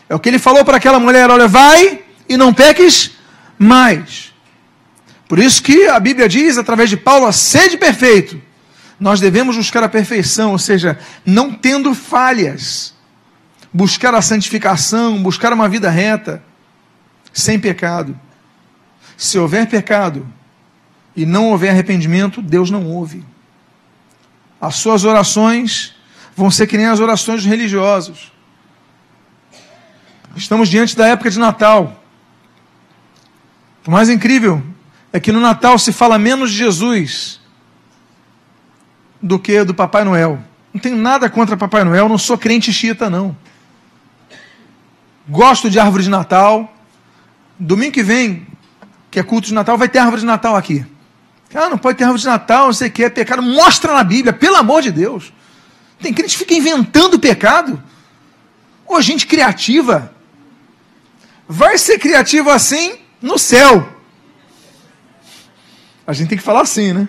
É 0.07 0.15
o 0.15 0.21
que 0.21 0.29
ele 0.29 0.39
falou 0.39 0.63
para 0.63 0.77
aquela 0.77 1.01
mulher: 1.01 1.31
olha, 1.31 1.49
vai 1.49 2.03
e 2.29 2.37
não 2.37 2.53
peques 2.53 3.13
mais. 3.59 4.35
Por 5.27 5.39
isso 5.39 5.63
que 5.63 5.87
a 5.87 5.99
Bíblia 5.99 6.29
diz, 6.29 6.59
através 6.59 6.91
de 6.91 6.99
Paulo, 6.99 7.25
a 7.25 7.33
sede 7.33 7.79
perfeito. 7.79 8.39
Nós 9.01 9.21
devemos 9.21 9.57
buscar 9.57 9.83
a 9.83 9.89
perfeição, 9.89 10.53
ou 10.53 10.59
seja, 10.59 10.99
não 11.25 11.51
tendo 11.51 11.95
falhas. 11.95 12.93
Buscar 13.73 14.15
a 14.15 14.21
santificação, 14.21 15.23
buscar 15.23 15.51
uma 15.51 15.67
vida 15.67 15.89
reta, 15.89 16.43
sem 17.33 17.59
pecado. 17.59 18.21
Se 19.17 19.39
houver 19.39 19.67
pecado 19.67 20.29
e 21.17 21.25
não 21.25 21.49
houver 21.49 21.71
arrependimento, 21.71 22.43
Deus 22.43 22.71
não 22.71 22.85
ouve. 22.87 23.25
As 24.61 24.77
suas 24.77 25.05
orações 25.05 25.95
vão 26.37 26.51
ser 26.51 26.67
que 26.67 26.77
nem 26.77 26.87
as 26.87 27.01
orações 27.01 27.43
dos 27.43 27.51
religiosos. 27.51 28.31
Estamos 30.37 30.69
diante 30.69 30.97
da 30.97 31.07
época 31.07 31.31
de 31.31 31.39
Natal. 31.39 32.03
O 33.87 33.91
mais 33.91 34.09
incrível 34.09 34.63
é 35.13 35.19
que 35.19 35.33
no 35.33 35.41
Natal 35.41 35.79
se 35.79 35.93
fala 35.93 36.19
menos 36.19 36.51
de 36.51 36.57
Jesus 36.59 37.41
do 39.21 39.39
que 39.39 39.65
do 39.65 39.75
Papai 39.75 40.05
Noel. 40.05 40.39
Não 40.73 40.81
tenho 40.81 40.97
nada 40.97 41.29
contra 41.29 41.57
Papai 41.57 41.83
Noel, 41.83 42.09
não 42.09 42.19
sou 42.19 42.39
crente 42.39 42.73
chita, 42.73 43.11
não. 43.11 43.37
Gosto 45.29 45.69
de 45.71 45.79
árvore 45.79 46.05
de 46.05 46.11
Natal. 46.11 46.73
Domingo 47.59 47.93
que 47.93 48.03
vem, 48.03 48.47
que 49.11 49.19
é 49.19 49.23
culto 49.23 49.49
de 49.49 49.55
Natal, 49.55 49.77
vai 49.77 49.89
ter 49.89 49.99
árvore 49.99 50.21
de 50.21 50.27
Natal 50.27 50.57
aqui. 50.57 50.87
Ah, 51.55 51.69
não 51.69 51.79
pode 51.79 51.99
ter 51.99 52.05
árvore 52.05 52.23
de 52.23 52.29
Natal, 52.29 52.67
não 52.67 52.73
sei 52.73 52.89
o 52.89 52.93
que, 52.93 53.05
é 53.05 53.11
pecado. 53.11 53.43
Mostra 53.43 53.95
na 53.95 54.05
Bíblia, 54.05 54.33
pelo 54.33 54.57
amor 54.57 54.83
de 54.83 54.93
Deus. 54.93 55.33
Tem 56.01 56.15
crente 56.15 56.33
que 56.33 56.39
fica 56.39 56.55
inventando 56.55 57.19
pecado. 57.19 57.83
Ô, 58.87 59.01
gente 59.01 59.27
criativa. 59.27 60.13
Vai 61.49 61.77
ser 61.77 61.99
criativo 61.99 62.51
assim 62.51 62.99
no 63.21 63.39
céu. 63.39 63.89
A 66.07 66.13
gente 66.13 66.29
tem 66.29 66.39
que 66.39 66.45
falar 66.45 66.63
assim, 66.63 66.93
né? 66.93 67.09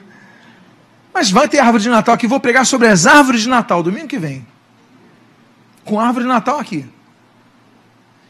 Mas 1.13 1.29
vai 1.29 1.47
ter 1.47 1.59
árvore 1.59 1.83
de 1.83 1.89
Natal 1.89 2.15
aqui. 2.15 2.27
Vou 2.27 2.39
pregar 2.39 2.65
sobre 2.65 2.87
as 2.87 3.05
árvores 3.05 3.41
de 3.41 3.49
Natal 3.49 3.83
domingo 3.83 4.07
que 4.07 4.17
vem. 4.17 4.45
Com 5.85 5.99
árvore 5.99 6.25
de 6.25 6.29
Natal 6.29 6.59
aqui. 6.59 6.85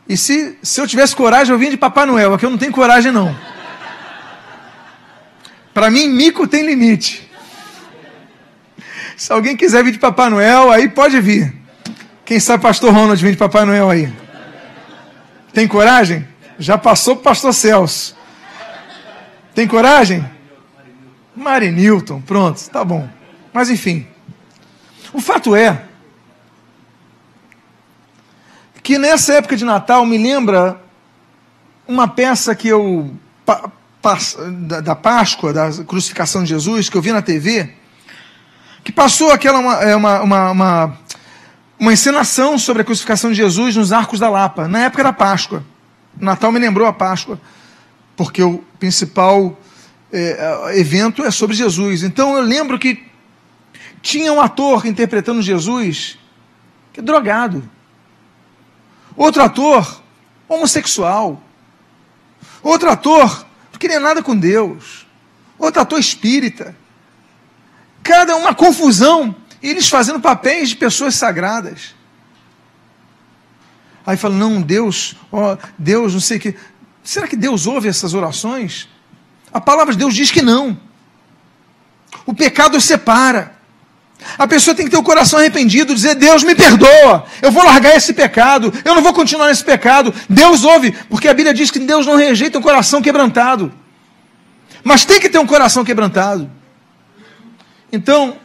E 0.07 0.17
se, 0.17 0.57
se 0.61 0.81
eu 0.81 0.87
tivesse 0.87 1.15
coragem, 1.15 1.53
eu 1.53 1.59
vinha 1.59 1.71
de 1.71 1.77
Papai 1.77 2.05
Noel. 2.05 2.33
Aqui 2.33 2.45
eu 2.45 2.49
não 2.49 2.57
tenho 2.57 2.71
coragem, 2.71 3.11
não. 3.11 3.35
Para 5.73 5.89
mim, 5.89 6.07
mico 6.07 6.47
tem 6.47 6.65
limite. 6.65 7.29
Se 9.15 9.31
alguém 9.31 9.55
quiser 9.55 9.83
vir 9.83 9.91
de 9.91 9.99
Papai 9.99 10.29
Noel, 10.29 10.71
aí 10.71 10.89
pode 10.89 11.19
vir. 11.21 11.53
Quem 12.25 12.39
sabe 12.39 12.63
Pastor 12.63 12.93
Ronald 12.93 13.21
vir 13.21 13.31
de 13.31 13.37
Papai 13.37 13.65
Noel 13.65 13.89
aí? 13.89 14.11
Tem 15.53 15.67
coragem? 15.67 16.27
Já 16.57 16.77
passou 16.77 17.15
para 17.15 17.21
o 17.21 17.23
Pastor 17.25 17.53
Celso. 17.53 18.15
Tem 19.53 19.67
coragem? 19.67 20.27
Mari 21.35 21.71
Newton, 21.71 22.21
pronto, 22.21 22.69
tá 22.69 22.83
bom. 22.83 23.07
Mas 23.53 23.69
enfim. 23.69 24.07
O 25.13 25.19
fato 25.19 25.55
é 25.55 25.83
que 28.81 28.97
nessa 28.97 29.33
época 29.33 29.55
de 29.55 29.65
Natal 29.65 30.05
me 30.05 30.17
lembra 30.17 30.81
uma 31.87 32.07
peça 32.07 32.55
que 32.55 32.67
eu 32.67 33.13
da, 34.83 34.95
Páscoa, 34.95 35.53
da 35.53 35.71
crucificação 35.83 36.43
de 36.43 36.49
Jesus, 36.49 36.89
que 36.89 36.97
eu 36.97 37.01
vi 37.01 37.11
na 37.11 37.21
TV, 37.21 37.73
que 38.83 38.91
passou 38.91 39.31
aquela 39.31 39.59
uma, 39.59 39.75
é, 39.75 39.95
uma, 39.95 40.21
uma, 40.21 40.51
uma, 40.51 40.97
uma 41.79 41.93
encenação 41.93 42.57
sobre 42.57 42.81
a 42.81 42.85
crucificação 42.85 43.29
de 43.29 43.37
Jesus 43.37 43.75
nos 43.75 43.91
Arcos 43.91 44.19
da 44.19 44.29
Lapa, 44.29 44.67
na 44.67 44.85
época 44.85 45.03
da 45.03 45.13
Páscoa. 45.13 45.63
Natal 46.19 46.51
me 46.51 46.59
lembrou 46.59 46.87
a 46.87 46.93
Páscoa, 46.93 47.39
porque 48.15 48.41
o 48.41 48.63
principal 48.79 49.57
é, 50.11 50.79
evento 50.79 51.23
é 51.23 51.31
sobre 51.31 51.55
Jesus. 51.55 52.03
Então 52.03 52.35
eu 52.35 52.43
lembro 52.43 52.79
que 52.79 53.03
tinha 54.01 54.33
um 54.33 54.41
ator 54.41 54.85
interpretando 54.87 55.41
Jesus 55.41 56.17
que 56.91 56.99
é 56.99 57.03
drogado. 57.03 57.63
Outro 59.15 59.43
ator 59.43 60.01
homossexual. 60.47 61.41
Outro 62.63 62.89
ator 62.89 63.45
queria 63.81 63.99
nada 63.99 64.21
com 64.21 64.37
Deus. 64.37 65.07
Outro 65.57 65.81
ator 65.81 65.99
espírita. 65.99 66.75
Cada 68.03 68.35
uma 68.35 68.53
confusão. 68.53 69.35
Eles 69.61 69.89
fazendo 69.89 70.19
papéis 70.19 70.69
de 70.69 70.75
pessoas 70.75 71.15
sagradas. 71.15 71.95
Aí 74.05 74.17
fala, 74.17 74.35
não, 74.35 74.61
Deus, 74.61 75.15
ó, 75.31 75.57
Deus, 75.77 76.13
não 76.13 76.19
sei 76.19 76.37
o 76.37 76.39
que. 76.39 76.55
Será 77.03 77.27
que 77.27 77.35
Deus 77.35 77.67
ouve 77.67 77.87
essas 77.87 78.13
orações? 78.13 78.87
A 79.51 79.59
palavra 79.59 79.93
de 79.93 79.99
Deus 79.99 80.15
diz 80.15 80.31
que 80.31 80.41
não. 80.41 80.79
O 82.25 82.33
pecado 82.33 82.79
separa. 82.79 83.55
A 84.37 84.47
pessoa 84.47 84.75
tem 84.75 84.85
que 84.85 84.91
ter 84.91 84.97
o 84.97 85.03
coração 85.03 85.39
arrependido, 85.39 85.93
dizer: 85.93 86.15
Deus 86.15 86.43
me 86.43 86.55
perdoa, 86.55 87.25
eu 87.41 87.51
vou 87.51 87.63
largar 87.63 87.95
esse 87.95 88.13
pecado, 88.13 88.73
eu 88.85 88.95
não 88.95 89.01
vou 89.01 89.13
continuar 89.13 89.47
nesse 89.47 89.63
pecado. 89.63 90.13
Deus 90.29 90.63
ouve, 90.63 90.91
porque 91.09 91.27
a 91.27 91.33
Bíblia 91.33 91.53
diz 91.53 91.71
que 91.71 91.79
Deus 91.79 92.05
não 92.05 92.15
rejeita 92.15 92.59
um 92.59 92.61
coração 92.61 93.01
quebrantado. 93.01 93.71
Mas 94.83 95.05
tem 95.05 95.19
que 95.19 95.29
ter 95.29 95.39
um 95.39 95.45
coração 95.45 95.83
quebrantado. 95.83 96.49
Então, 97.91 98.37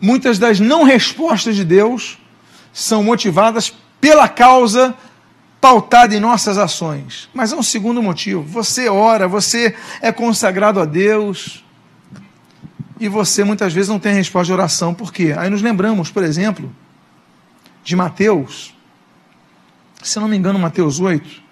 muitas 0.00 0.38
das 0.38 0.60
não 0.60 0.82
respostas 0.84 1.56
de 1.56 1.64
Deus 1.64 2.18
são 2.72 3.02
motivadas 3.02 3.72
pela 4.00 4.28
causa 4.28 4.94
pautada 5.60 6.14
em 6.14 6.20
nossas 6.20 6.58
ações. 6.58 7.28
Mas 7.32 7.52
há 7.52 7.56
um 7.56 7.62
segundo 7.62 8.02
motivo: 8.02 8.42
você 8.42 8.88
ora, 8.88 9.26
você 9.26 9.74
é 10.00 10.12
consagrado 10.12 10.80
a 10.80 10.84
Deus 10.84 11.64
e 13.00 13.08
você 13.08 13.44
muitas 13.44 13.72
vezes 13.72 13.88
não 13.88 13.98
tem 13.98 14.14
resposta 14.14 14.46
de 14.46 14.52
oração. 14.52 14.94
Por 14.94 15.12
quê? 15.12 15.34
Aí 15.36 15.48
nos 15.48 15.62
lembramos, 15.62 16.10
por 16.10 16.22
exemplo, 16.22 16.74
de 17.84 17.94
Mateus, 17.94 18.74
se 20.02 20.18
não 20.18 20.28
me 20.28 20.36
engano, 20.36 20.58
Mateus 20.58 21.00
8. 21.00 21.42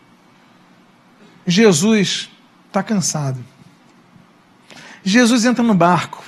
Jesus 1.46 2.30
está 2.66 2.82
cansado. 2.82 3.44
Jesus 5.04 5.44
entra 5.44 5.62
no 5.62 5.74
barco. 5.74 6.24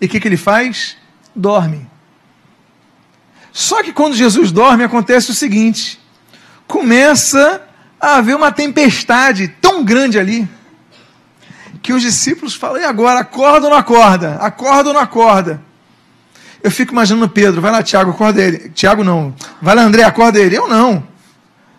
E 0.00 0.06
o 0.06 0.08
que, 0.08 0.20
que 0.20 0.28
ele 0.28 0.36
faz? 0.36 0.96
Dorme. 1.34 1.88
Só 3.52 3.82
que 3.82 3.92
quando 3.92 4.14
Jesus 4.14 4.52
dorme, 4.52 4.84
acontece 4.84 5.30
o 5.30 5.34
seguinte: 5.34 5.98
começa 6.66 7.62
a 8.00 8.16
haver 8.16 8.36
uma 8.36 8.52
tempestade 8.52 9.48
tão 9.60 9.84
grande 9.84 10.18
ali 10.18 10.48
que 11.86 11.92
os 11.92 12.02
discípulos 12.02 12.52
falam, 12.56 12.82
e 12.82 12.84
agora, 12.84 13.20
acorda 13.20 13.68
ou 13.68 13.70
não 13.70 13.78
acorda? 13.78 14.34
Acorda 14.40 14.88
ou 14.88 14.94
não 14.94 15.00
acorda? 15.00 15.62
Eu 16.60 16.68
fico 16.68 16.90
imaginando 16.90 17.28
Pedro, 17.28 17.60
vai 17.60 17.70
lá, 17.70 17.80
Tiago, 17.80 18.10
acorda 18.10 18.42
ele. 18.42 18.70
Tiago 18.70 19.04
não. 19.04 19.32
Vai 19.62 19.76
lá, 19.76 19.82
André, 19.82 20.02
acorda 20.02 20.40
ele. 20.40 20.56
Eu 20.56 20.66
não. 20.66 21.06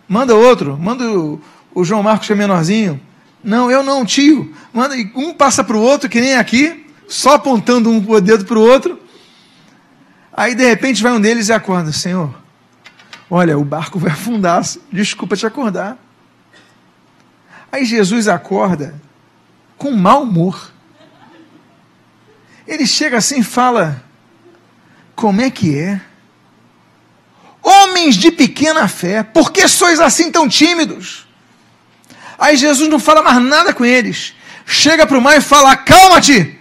Manda 0.08 0.34
outro, 0.34 0.78
manda 0.78 1.04
o, 1.04 1.84
João 1.84 2.02
Marcos, 2.02 2.26
que 2.26 2.32
é 2.32 2.36
menorzinho. 2.36 2.98
Não, 3.44 3.70
eu 3.70 3.82
não, 3.82 4.02
tio. 4.06 4.50
Manda, 4.72 4.94
um 5.14 5.34
passa 5.34 5.62
para 5.62 5.76
o 5.76 5.82
outro, 5.82 6.08
que 6.08 6.22
nem 6.22 6.36
aqui, 6.36 6.86
só 7.06 7.34
apontando 7.34 7.90
um 7.90 8.00
dedo 8.18 8.46
para 8.46 8.58
o 8.58 8.62
outro. 8.62 8.98
Aí, 10.32 10.54
de 10.54 10.66
repente, 10.66 11.02
vai 11.02 11.12
um 11.12 11.20
deles 11.20 11.50
e 11.50 11.52
acorda: 11.52 11.92
Senhor, 11.92 12.34
Olha, 13.30 13.58
o 13.58 13.64
barco 13.64 13.98
vai 13.98 14.12
afundar, 14.12 14.62
desculpa 14.90 15.36
te 15.36 15.46
acordar. 15.46 15.98
Aí 17.70 17.84
Jesus 17.84 18.26
acorda 18.26 18.94
com 19.78 19.92
mau 19.92 20.24
humor. 20.24 20.72
Ele 22.66 22.86
chega 22.86 23.16
assim 23.16 23.38
e 23.38 23.44
fala: 23.44 24.04
Como 25.14 25.40
é 25.40 25.50
que 25.50 25.78
é? 25.78 26.00
Homens 27.62 28.16
de 28.16 28.30
pequena 28.30 28.86
fé, 28.88 29.22
por 29.22 29.50
que 29.52 29.66
sois 29.68 30.00
assim 30.00 30.30
tão 30.30 30.48
tímidos? 30.48 31.26
Aí 32.38 32.56
Jesus 32.56 32.88
não 32.88 32.98
fala 32.98 33.22
mais 33.22 33.42
nada 33.42 33.72
com 33.72 33.84
eles. 33.84 34.34
Chega 34.66 35.06
para 35.06 35.16
o 35.16 35.22
mar 35.22 35.36
e 35.36 35.40
fala: 35.40 35.72
Acalma-te! 35.72 36.58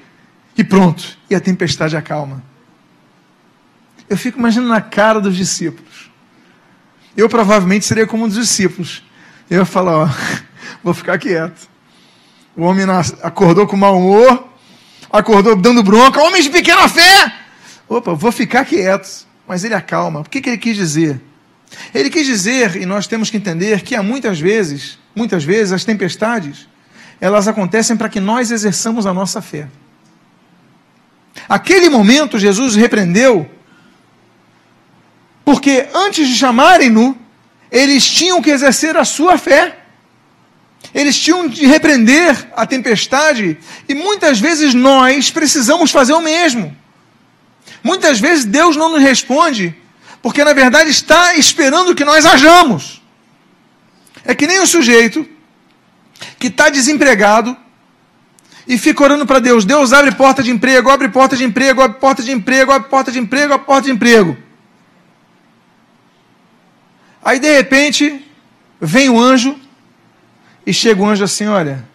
E 0.58 0.64
pronto. 0.64 1.18
E 1.30 1.36
a 1.36 1.40
tempestade 1.40 1.98
acalma. 1.98 2.44
Eu 4.10 4.18
fico 4.18 4.40
imaginando 4.40 4.70
na 4.70 4.82
cara 4.82 5.20
dos 5.20 5.36
discípulos. 5.36 6.10
Eu 7.16 7.28
provavelmente 7.28 7.86
seria 7.86 8.08
como 8.08 8.24
um 8.24 8.28
dos 8.28 8.38
discípulos. 8.38 9.04
Eu 9.50 9.60
ia 9.60 9.66
falar: 9.66 9.98
Ó, 9.98 10.10
vou 10.84 10.94
ficar 10.94 11.18
quieto. 11.18 11.70
O 12.58 12.64
homem 12.64 12.86
acordou 13.22 13.68
com 13.68 13.78
mau 13.78 14.00
humor, 14.00 14.48
acordou 15.12 15.56
dando 15.56 15.84
bronca. 15.84 16.20
Homens 16.20 16.46
de 16.46 16.50
pequena 16.50 16.90
fé! 16.90 17.32
Opa, 17.88 18.16
vou 18.16 18.32
ficar 18.32 18.66
quieto. 18.66 19.28
Mas 19.48 19.64
ele 19.64 19.76
acalma. 19.76 20.22
O 20.22 20.24
que, 20.24 20.42
que 20.42 20.50
ele 20.50 20.58
quis 20.58 20.76
dizer? 20.76 21.22
Ele 21.94 22.10
quis 22.10 22.26
dizer, 22.26 22.76
e 22.76 22.86
nós 22.86 23.06
temos 23.06 23.30
que 23.30 23.38
entender, 23.38 23.82
que 23.82 23.96
há 23.96 24.02
muitas 24.02 24.40
vezes, 24.40 24.98
muitas 25.16 25.44
vezes, 25.44 25.72
as 25.72 25.86
tempestades, 25.86 26.68
elas 27.22 27.48
acontecem 27.48 27.96
para 27.96 28.10
que 28.10 28.20
nós 28.20 28.50
exerçamos 28.50 29.06
a 29.06 29.14
nossa 29.14 29.42
fé. 29.42 29.68
Aquele 31.48 31.90
momento, 31.90 32.40
Jesus 32.40 32.76
repreendeu, 32.76 33.50
porque 35.46 35.88
antes 35.94 36.28
de 36.28 36.36
chamarem-no, 36.36 37.18
eles 37.72 38.06
tinham 38.06 38.42
que 38.42 38.50
exercer 38.50 38.98
a 38.98 39.06
sua 39.06 39.38
fé. 39.38 39.78
Eles 40.94 41.20
tinham 41.20 41.48
de 41.48 41.66
repreender 41.66 42.50
a 42.56 42.66
tempestade, 42.66 43.58
e 43.88 43.94
muitas 43.94 44.40
vezes 44.40 44.74
nós 44.74 45.30
precisamos 45.30 45.92
fazer 45.92 46.14
o 46.14 46.22
mesmo. 46.22 46.76
Muitas 47.84 48.20
vezes 48.20 48.46
Deus 48.46 48.76
não 48.76 48.90
nos 48.90 49.02
responde, 49.02 49.76
porque 50.22 50.44
na 50.44 50.54
verdade 50.54 50.90
está 50.90 51.36
esperando 51.36 51.96
que 51.96 52.06
nós 52.06 52.26
hajamos. 52.26 53.02
É 54.24 54.34
que 54.34 54.48
nem 54.48 54.60
o 54.60 54.68
sujeito 54.68 55.28
que 56.40 56.48
está 56.48 56.70
desempregado 56.70 57.56
e 58.68 58.78
fica 58.78 59.04
orando 59.04 59.26
para 59.26 59.40
Deus: 59.40 59.64
Deus 59.64 59.94
abre 59.94 60.12
porta 60.12 60.44
de 60.44 60.52
emprego, 60.52 60.90
abre 60.90 61.10
porta 61.10 61.38
de 61.38 61.44
emprego, 61.44 61.82
abre 61.82 62.00
porta 62.00 62.22
de 62.22 62.32
emprego, 62.32 62.72
abre 62.72 62.90
porta 62.90 63.12
de 63.12 63.20
emprego, 63.20 63.54
abre 63.54 63.66
porta 63.66 63.86
de 63.86 63.92
emprego. 63.92 64.38
Aí 67.24 67.40
de 67.40 67.56
repente 67.56 68.26
vem 68.80 69.10
o 69.10 69.20
anjo 69.20 69.60
e 70.68 70.74
chega 70.74 71.02
o 71.02 71.06
anjo 71.08 71.24
assim: 71.24 71.48
Olha, 71.48 71.88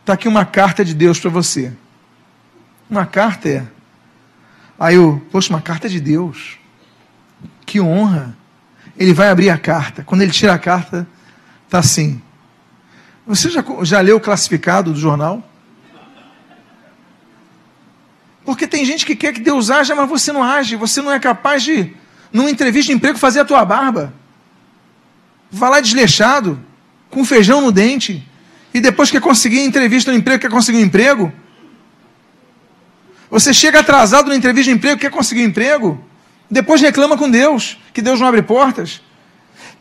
está 0.00 0.12
aqui 0.12 0.28
uma 0.28 0.44
carta 0.44 0.84
de 0.84 0.92
Deus 0.92 1.18
para 1.18 1.30
você. 1.30 1.72
Uma 2.90 3.06
carta 3.06 3.48
é. 3.48 3.66
Aí 4.78 4.96
eu, 4.96 5.26
poxa, 5.32 5.48
uma 5.48 5.62
carta 5.62 5.88
de 5.88 5.98
Deus. 5.98 6.58
Que 7.64 7.80
honra. 7.80 8.36
Ele 8.98 9.14
vai 9.14 9.30
abrir 9.30 9.48
a 9.48 9.56
carta. 9.56 10.04
Quando 10.04 10.20
ele 10.20 10.30
tira 10.30 10.52
a 10.52 10.58
carta, 10.58 11.08
está 11.64 11.78
assim. 11.78 12.20
Você 13.26 13.48
já, 13.48 13.64
já 13.82 14.00
leu 14.02 14.18
o 14.18 14.20
classificado 14.20 14.92
do 14.92 15.00
jornal? 15.00 15.42
Porque 18.44 18.66
tem 18.66 18.84
gente 18.84 19.06
que 19.06 19.16
quer 19.16 19.32
que 19.32 19.40
Deus 19.40 19.70
haja, 19.70 19.94
mas 19.94 20.08
você 20.08 20.32
não 20.32 20.42
age. 20.42 20.76
Você 20.76 21.00
não 21.00 21.10
é 21.10 21.18
capaz 21.18 21.62
de, 21.62 21.94
numa 22.30 22.50
entrevista 22.50 22.92
de 22.92 22.96
emprego, 22.98 23.18
fazer 23.18 23.40
a 23.40 23.44
tua 23.44 23.64
barba. 23.64 24.12
Vai 25.50 25.70
lá 25.70 25.80
desleixado 25.80 26.62
com 27.16 27.24
feijão 27.24 27.62
no 27.62 27.72
dente, 27.72 28.22
e 28.74 28.78
depois 28.78 29.10
que 29.10 29.18
conseguir 29.18 29.60
entrevista 29.60 30.12
no 30.12 30.18
emprego, 30.18 30.38
quer 30.38 30.50
conseguir 30.50 30.76
um 30.76 30.82
emprego? 30.82 31.32
Você 33.30 33.54
chega 33.54 33.80
atrasado 33.80 34.28
na 34.28 34.36
entrevista 34.36 34.70
de 34.70 34.76
emprego, 34.76 35.00
quer 35.00 35.10
conseguir 35.10 35.40
um 35.40 35.46
emprego? 35.46 35.98
Depois 36.50 36.78
reclama 36.82 37.16
com 37.16 37.30
Deus, 37.30 37.78
que 37.94 38.02
Deus 38.02 38.20
não 38.20 38.26
abre 38.26 38.42
portas. 38.42 39.00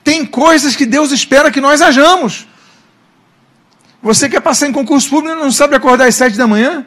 Tem 0.02 0.26
coisas 0.26 0.78
que 0.78 0.86
Deus 0.86 1.12
espera 1.12 1.52
que 1.52 1.60
nós 1.60 1.82
hajamos. 1.82 2.48
Você 4.02 4.30
quer 4.30 4.40
passar 4.40 4.70
em 4.70 4.72
concurso 4.72 5.10
público 5.10 5.36
não 5.36 5.52
sabe 5.52 5.76
acordar 5.76 6.08
às 6.08 6.16
sete 6.16 6.38
da 6.38 6.48
manhã? 6.48 6.86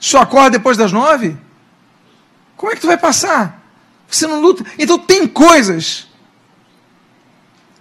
Só 0.00 0.22
acorda 0.22 0.58
depois 0.58 0.76
das 0.76 0.90
nove? 0.90 1.36
Como 2.56 2.72
é 2.72 2.74
que 2.74 2.80
tu 2.80 2.88
vai 2.88 2.98
passar? 2.98 3.62
Você 4.08 4.26
não 4.26 4.40
luta. 4.40 4.64
Então 4.76 4.98
tem 4.98 5.28
coisas 5.28 6.07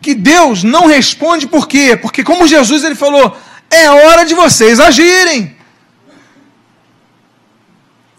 que 0.08 0.16
Deus 0.16 0.64
não 0.64 0.86
responde 0.86 1.46
por 1.46 1.68
quê? 1.68 1.98
Porque 2.02 2.24
como 2.24 2.48
Jesus 2.48 2.82
ele 2.86 2.96
falou, 2.96 3.36
é 3.70 3.90
hora 3.90 4.24
de 4.24 4.34
vocês 4.34 4.80
agirem. 4.80 5.54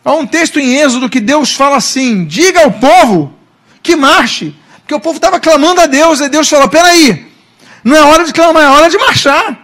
Há 0.05 0.13
um 0.13 0.27
texto 0.27 0.61
em 0.61 0.75
Êxodo 0.75 1.09
que 1.09 1.19
Deus 1.19 1.55
fala 1.55 1.79
assim: 1.79 2.27
diga 2.27 2.61
ao 2.65 2.73
povo 2.73 3.33
que 3.83 3.97
marche. 3.97 4.55
Porque 4.81 4.95
o 4.95 5.01
povo 5.01 5.17
estava 5.17 5.41
clamando 5.41 5.81
a 5.81 5.87
Deus, 5.87 6.21
e 6.21 6.29
Deus 6.29 6.47
falou: 6.47 6.69
peraí, 6.69 7.27
não 7.83 7.97
é 7.97 8.03
hora 8.03 8.27
de 8.27 8.35
clamar, 8.35 8.65
é 8.65 8.69
hora 8.69 8.91
de 8.91 8.99
marchar. 8.99 9.59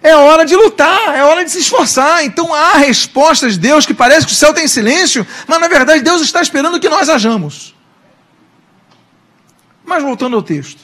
É 0.00 0.14
hora 0.14 0.44
de 0.44 0.54
lutar, 0.54 1.12
é 1.12 1.24
hora 1.24 1.44
de 1.44 1.50
se 1.50 1.58
esforçar. 1.58 2.24
Então 2.24 2.54
há 2.54 2.74
respostas 2.74 3.54
de 3.54 3.58
Deus 3.58 3.84
que 3.84 3.92
parece 3.92 4.24
que 4.24 4.32
o 4.32 4.36
céu 4.36 4.54
tem 4.54 4.68
silêncio, 4.68 5.26
mas 5.48 5.58
na 5.58 5.66
verdade 5.66 6.02
Deus 6.02 6.22
está 6.22 6.40
esperando 6.40 6.78
que 6.78 6.88
nós 6.88 7.08
hajamos. 7.08 7.73
Mas 9.94 10.02
voltando 10.02 10.34
ao 10.34 10.42
texto. 10.42 10.80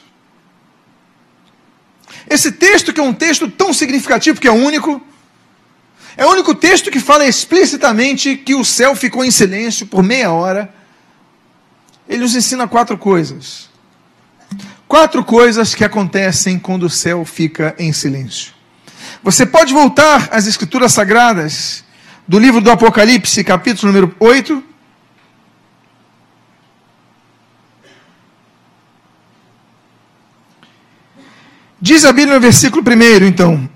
Esse 2.28 2.52
texto, 2.52 2.92
que 2.92 3.00
é 3.00 3.02
um 3.02 3.12
texto 3.12 3.50
tão 3.50 3.72
significativo, 3.72 4.40
que 4.40 4.46
é 4.46 4.52
único, 4.52 5.02
é 6.16 6.24
o 6.24 6.30
único 6.30 6.54
texto 6.54 6.92
que 6.92 7.00
fala 7.00 7.26
explicitamente 7.26 8.36
que 8.36 8.54
o 8.54 8.64
céu 8.64 8.94
ficou 8.94 9.24
em 9.24 9.32
silêncio 9.32 9.84
por 9.84 10.04
meia 10.04 10.30
hora. 10.30 10.72
Ele 12.08 12.20
nos 12.20 12.36
ensina 12.36 12.68
quatro 12.68 12.96
coisas. 12.96 13.68
Quatro 14.86 15.24
coisas 15.24 15.74
que 15.74 15.84
acontecem 15.84 16.56
quando 16.56 16.84
o 16.84 16.90
céu 16.90 17.24
fica 17.24 17.74
em 17.80 17.92
silêncio. 17.92 18.52
Você 19.24 19.44
pode 19.44 19.74
voltar 19.74 20.28
às 20.30 20.46
Escrituras 20.46 20.92
Sagradas 20.92 21.82
do 22.28 22.38
livro 22.38 22.60
do 22.60 22.70
Apocalipse, 22.70 23.42
capítulo 23.42 23.92
número 23.92 24.14
8, 24.20 24.69
Diz 31.82 32.04
a 32.04 32.12
Bíblia 32.12 32.34
no 32.34 32.40
versículo 32.40 32.82
1, 32.82 33.24
então. 33.24 33.68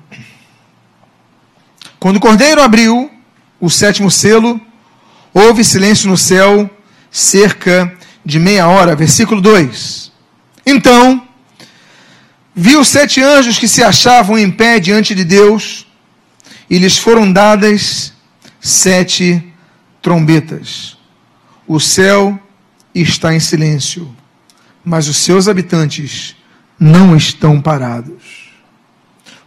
Quando 1.99 2.17
o 2.17 2.21
cordeiro 2.21 2.61
abriu 2.61 3.11
o 3.59 3.71
sétimo 3.71 4.11
selo, 4.11 4.61
houve 5.33 5.65
silêncio 5.65 6.11
no 6.11 6.19
céu 6.19 6.69
cerca 7.11 7.97
de 8.23 8.39
meia 8.39 8.69
hora. 8.69 8.95
Versículo 8.95 9.41
2. 9.41 10.13
Então, 10.67 11.27
viu 12.55 12.85
sete 12.85 13.23
anjos 13.23 13.59
que 13.59 13.67
se 13.67 13.83
achavam 13.83 14.39
em 14.39 14.51
pé 14.51 14.79
diante 14.79 15.15
de 15.15 15.25
Deus, 15.25 15.87
e 16.69 16.77
lhes 16.77 16.99
foram 16.99 17.33
dadas 17.33 18.13
sete 18.61 19.43
trombetas. 20.03 20.99
O 21.67 21.81
céu 21.81 22.39
está 22.95 23.35
em 23.35 23.41
silêncio, 23.41 24.15
mas 24.85 25.09
os 25.09 25.17
seus 25.17 25.49
habitantes 25.49 26.37
não 26.85 27.17
estão 27.17 27.63
parados. 27.63 28.51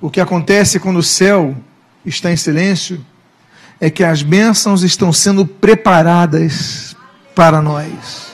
O 0.02 0.10
que 0.10 0.20
acontece 0.20 0.80
quando 0.80 0.98
o 0.98 1.04
céu 1.04 1.56
está 2.04 2.32
em 2.32 2.36
silêncio 2.36 3.06
é 3.80 3.92
que 3.92 4.04
as 4.04 4.24
bênçãos 4.24 4.82
estão 4.82 5.14
sendo 5.14 5.46
preparadas 5.46 6.96
para 7.36 7.62
nós. 7.62 8.32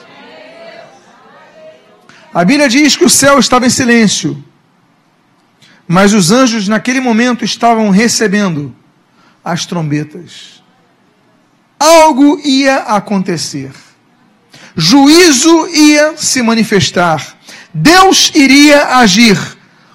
A 2.33 2.45
Bíblia 2.45 2.69
diz 2.69 2.95
que 2.95 3.03
o 3.03 3.09
céu 3.09 3.37
estava 3.39 3.65
em 3.65 3.69
silêncio, 3.69 4.41
mas 5.85 6.13
os 6.13 6.31
anjos 6.31 6.69
naquele 6.69 7.01
momento 7.01 7.43
estavam 7.43 7.89
recebendo 7.89 8.73
as 9.43 9.65
trombetas. 9.65 10.63
Algo 11.77 12.39
ia 12.41 12.77
acontecer. 12.77 13.73
Juízo 14.77 15.67
ia 15.67 16.15
se 16.15 16.41
manifestar 16.41 17.42
Deus 17.73 18.31
iria 18.35 18.97
agir. 18.97 19.37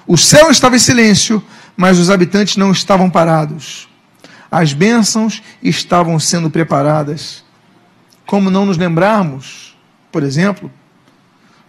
O 0.07 0.17
céu 0.17 0.51
estava 0.51 0.77
em 0.77 0.81
silêncio, 0.81 1.43
mas 1.77 1.99
os 1.99 2.11
habitantes 2.11 2.57
não 2.57 2.73
estavam 2.73 3.09
parados. 3.09 3.89
As 4.51 4.73
bênçãos 4.73 5.43
estavam 5.63 6.19
sendo 6.19 6.51
preparadas. 6.51 7.45
Como 8.27 8.51
não 8.51 8.67
nos 8.67 8.77
lembrarmos, 8.77 9.77
por 10.11 10.23
exemplo, 10.23 10.71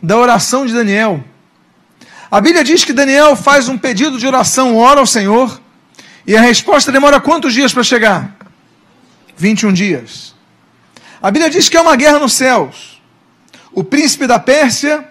da 0.01 0.17
oração 0.17 0.65
de 0.65 0.73
Daniel. 0.73 1.23
A 2.31 2.39
Bíblia 2.39 2.63
diz 2.63 2.83
que 2.83 2.93
Daniel 2.93 3.35
faz 3.35 3.67
um 3.67 3.77
pedido 3.77 4.17
de 4.17 4.25
oração, 4.25 4.77
ora 4.77 4.99
ao 4.99 5.05
Senhor, 5.05 5.59
e 6.25 6.35
a 6.35 6.41
resposta 6.41 6.91
demora 6.91 7.19
quantos 7.19 7.53
dias 7.53 7.73
para 7.73 7.83
chegar? 7.83 8.35
21 9.35 9.73
dias. 9.73 10.35
A 11.21 11.31
Bíblia 11.31 11.49
diz 11.49 11.67
que 11.69 11.75
é 11.75 11.81
uma 11.81 11.95
guerra 11.95 12.19
nos 12.19 12.33
céus. 12.33 13.01
o 13.71 13.83
príncipe 13.83 14.25
da 14.25 14.39
Pérsia, 14.39 15.08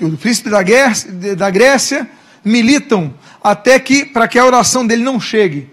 o 0.00 0.16
príncipe 0.16 0.50
da, 0.50 0.60
da 1.36 1.50
Grécia, 1.50 2.08
militam 2.44 3.14
até 3.42 3.78
que, 3.78 4.04
para 4.04 4.28
que 4.28 4.38
a 4.38 4.44
oração 4.44 4.86
dele 4.86 5.02
não 5.02 5.20
chegue. 5.20 5.70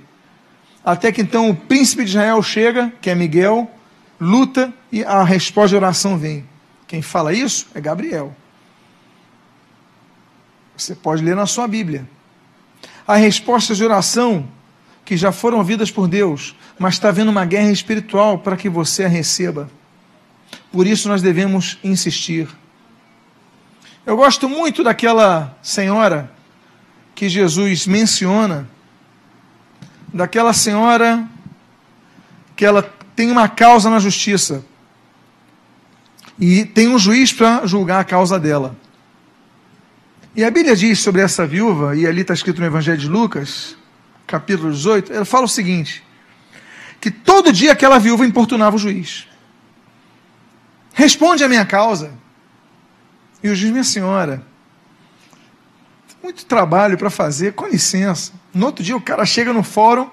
Até 0.83 1.11
que 1.11 1.21
então 1.21 1.49
o 1.49 1.55
príncipe 1.55 2.03
de 2.03 2.11
Israel 2.11 2.41
chega, 2.41 2.91
que 3.01 3.09
é 3.09 3.15
Miguel, 3.15 3.69
luta 4.19 4.73
e 4.91 5.03
a 5.03 5.23
resposta 5.23 5.69
de 5.69 5.75
oração 5.75 6.17
vem. 6.17 6.45
Quem 6.87 7.01
fala 7.01 7.33
isso 7.33 7.67
é 7.73 7.81
Gabriel. 7.81 8.35
Você 10.75 10.95
pode 10.95 11.23
ler 11.23 11.35
na 11.35 11.45
sua 11.45 11.67
Bíblia. 11.67 12.07
Há 13.07 13.15
respostas 13.15 13.77
de 13.77 13.83
oração 13.83 14.47
que 15.05 15.15
já 15.15 15.31
foram 15.31 15.59
ouvidas 15.59 15.91
por 15.91 16.07
Deus, 16.07 16.55
mas 16.79 16.95
está 16.95 17.09
havendo 17.09 17.29
uma 17.29 17.45
guerra 17.45 17.71
espiritual 17.71 18.39
para 18.39 18.57
que 18.57 18.69
você 18.69 19.03
a 19.03 19.07
receba. 19.07 19.69
Por 20.71 20.87
isso 20.87 21.07
nós 21.07 21.21
devemos 21.21 21.77
insistir. 21.83 22.47
Eu 24.03 24.17
gosto 24.17 24.49
muito 24.49 24.83
daquela 24.83 25.55
senhora 25.61 26.31
que 27.13 27.29
Jesus 27.29 27.85
menciona, 27.85 28.67
daquela 30.11 30.53
senhora 30.53 31.27
que 32.55 32.65
ela 32.65 32.81
tem 33.15 33.29
uma 33.29 33.47
causa 33.47 33.89
na 33.91 33.99
justiça 33.99 34.65
e 36.39 36.65
tem 36.65 36.87
um 36.87 36.97
juiz 36.97 37.31
para 37.31 37.67
julgar 37.67 37.99
a 37.99 38.03
causa 38.03 38.39
dela. 38.39 38.75
E 40.35 40.43
a 40.43 40.49
Bíblia 40.49 40.75
diz 40.75 40.99
sobre 40.99 41.21
essa 41.21 41.45
viúva, 41.45 41.95
e 41.95 42.07
ali 42.07 42.21
está 42.21 42.33
escrito 42.33 42.59
no 42.59 42.65
Evangelho 42.65 42.97
de 42.97 43.07
Lucas, 43.07 43.75
capítulo 44.25 44.71
18, 44.71 45.13
ela 45.13 45.25
fala 45.25 45.45
o 45.45 45.49
seguinte: 45.49 46.03
que 46.99 47.11
todo 47.11 47.53
dia 47.53 47.73
aquela 47.73 47.99
viúva 47.99 48.25
importunava 48.25 48.77
o 48.77 48.79
juiz. 48.79 49.27
Responde 50.93 51.43
a 51.43 51.47
minha 51.49 51.65
causa. 51.65 52.20
E 53.43 53.49
o 53.49 53.55
juiz, 53.55 53.71
minha 53.71 53.83
senhora, 53.83 54.43
muito 56.21 56.45
trabalho 56.45 56.97
para 56.97 57.09
fazer, 57.09 57.53
com 57.53 57.67
licença. 57.67 58.33
No 58.53 58.67
outro 58.67 58.83
dia 58.83 58.95
o 58.95 59.01
cara 59.01 59.25
chega 59.25 59.51
no 59.51 59.63
fórum, 59.63 60.09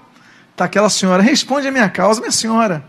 tá 0.57 0.65
aquela 0.65 0.89
senhora, 0.89 1.23
responde 1.23 1.69
a 1.69 1.71
minha 1.71 1.89
causa, 1.89 2.21
minha 2.21 2.33
senhora. 2.33 2.85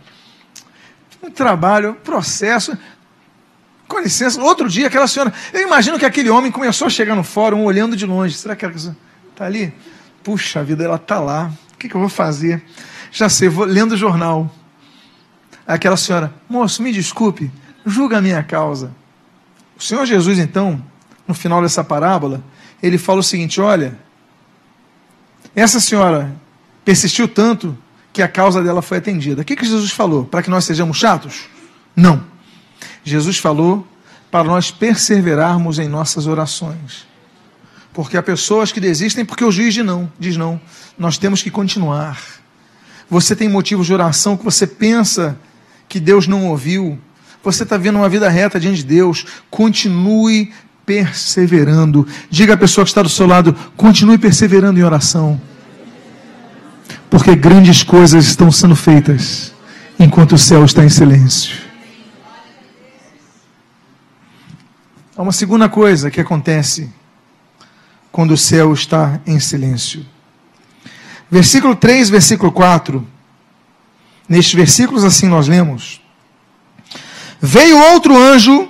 Muito 1.21 1.35
trabalho, 1.35 1.95
processo. 1.95 2.77
Com 3.87 3.99
licença, 3.99 4.41
outro 4.41 4.69
dia 4.69 4.87
aquela 4.87 5.07
senhora. 5.07 5.33
Eu 5.51 5.61
imagino 5.61 5.99
que 5.99 6.05
aquele 6.05 6.29
homem 6.29 6.51
começou 6.51 6.87
a 6.87 6.89
chegar 6.89 7.15
no 7.15 7.23
fórum 7.23 7.63
olhando 7.63 7.95
de 7.95 8.05
longe. 8.05 8.35
Será 8.35 8.55
que 8.55 8.63
ela 8.63 8.73
está 8.73 9.45
ali? 9.45 9.73
Puxa 10.23 10.63
vida, 10.63 10.83
ela 10.83 10.95
está 10.95 11.19
lá. 11.19 11.51
O 11.73 11.77
que, 11.77 11.89
que, 11.89 11.95
eu 11.95 11.99
vou 11.99 12.09
fazer? 12.09 12.63
Já 13.11 13.27
sei, 13.27 13.49
vou 13.49 13.65
lendo 13.65 13.93
o 13.93 13.97
jornal. 13.97 14.53
Aquela 15.67 15.97
senhora, 15.97 16.33
moço, 16.47 16.81
me 16.81 16.91
desculpe, 16.91 17.51
julga 17.85 18.17
a 18.17 18.21
minha 18.21 18.41
causa. 18.43 18.93
O 19.79 19.83
Senhor 19.83 20.05
Jesus, 20.05 20.37
então, 20.37 20.83
no 21.25 21.33
final 21.33 21.61
dessa 21.61 21.83
parábola, 21.83 22.43
ele 22.83 22.97
fala 22.97 23.21
o 23.21 23.23
seguinte: 23.23 23.61
olha, 23.61 23.97
essa 25.55 25.79
senhora 25.79 26.35
persistiu 26.83 27.27
tanto 27.27 27.77
que 28.11 28.21
a 28.21 28.27
causa 28.27 28.61
dela 28.61 28.81
foi 28.81 28.97
atendida. 28.97 29.41
O 29.41 29.45
que, 29.45 29.55
que 29.55 29.65
Jesus 29.65 29.91
falou? 29.91 30.25
Para 30.25 30.43
que 30.43 30.49
nós 30.49 30.65
sejamos 30.65 30.97
chatos? 30.97 31.45
Não. 31.95 32.23
Jesus 33.03 33.37
falou 33.37 33.87
para 34.29 34.43
nós 34.43 34.71
perseverarmos 34.71 35.79
em 35.79 35.87
nossas 35.87 36.27
orações. 36.27 37.07
Porque 37.93 38.17
há 38.17 38.23
pessoas 38.23 38.71
que 38.71 38.79
desistem 38.79 39.25
porque 39.25 39.43
o 39.43 39.51
juiz 39.51 39.73
diz 39.73 39.85
não, 39.85 40.11
diz 40.19 40.37
não. 40.37 40.59
Nós 40.97 41.17
temos 41.17 41.41
que 41.41 41.49
continuar. 41.49 42.21
Você 43.09 43.35
tem 43.35 43.49
motivos 43.49 43.87
de 43.87 43.93
oração 43.93 44.37
que 44.37 44.43
você 44.43 44.67
pensa 44.67 45.39
que 45.87 45.99
Deus 45.99 46.27
não 46.27 46.47
ouviu. 46.47 46.99
Você 47.43 47.63
está 47.63 47.77
vendo 47.77 47.97
uma 47.97 48.09
vida 48.09 48.29
reta 48.29 48.59
diante 48.59 48.77
de 48.77 48.83
Deus. 48.83 49.25
Continue 49.49 50.53
perseverando. 50.85 52.07
Diga 52.29 52.55
à 52.55 52.57
pessoa 52.57 52.83
que 52.83 52.89
está 52.89 53.01
do 53.01 53.09
seu 53.09 53.27
lado: 53.27 53.55
continue 53.77 54.17
perseverando 54.17 54.79
em 54.79 54.83
oração. 54.83 55.39
Porque 57.09 57.35
grandes 57.35 57.83
coisas 57.83 58.25
estão 58.25 58.51
sendo 58.51 58.75
feitas 58.75 59.53
enquanto 59.99 60.33
o 60.33 60.37
céu 60.37 60.63
está 60.65 60.83
em 60.83 60.89
silêncio. 60.89 61.69
Há 65.15 65.21
uma 65.21 65.31
segunda 65.31 65.67
coisa 65.67 66.09
que 66.09 66.21
acontece 66.21 66.89
quando 68.11 68.31
o 68.31 68.37
céu 68.37 68.73
está 68.73 69.19
em 69.27 69.39
silêncio. 69.39 70.05
Versículo 71.29 71.75
3, 71.75 72.09
versículo 72.09 72.51
4. 72.51 73.05
Nestes 74.27 74.53
versículos 74.53 75.03
assim 75.03 75.27
nós 75.27 75.47
lemos: 75.47 76.01
Veio 77.41 77.77
outro 77.77 78.17
anjo 78.17 78.67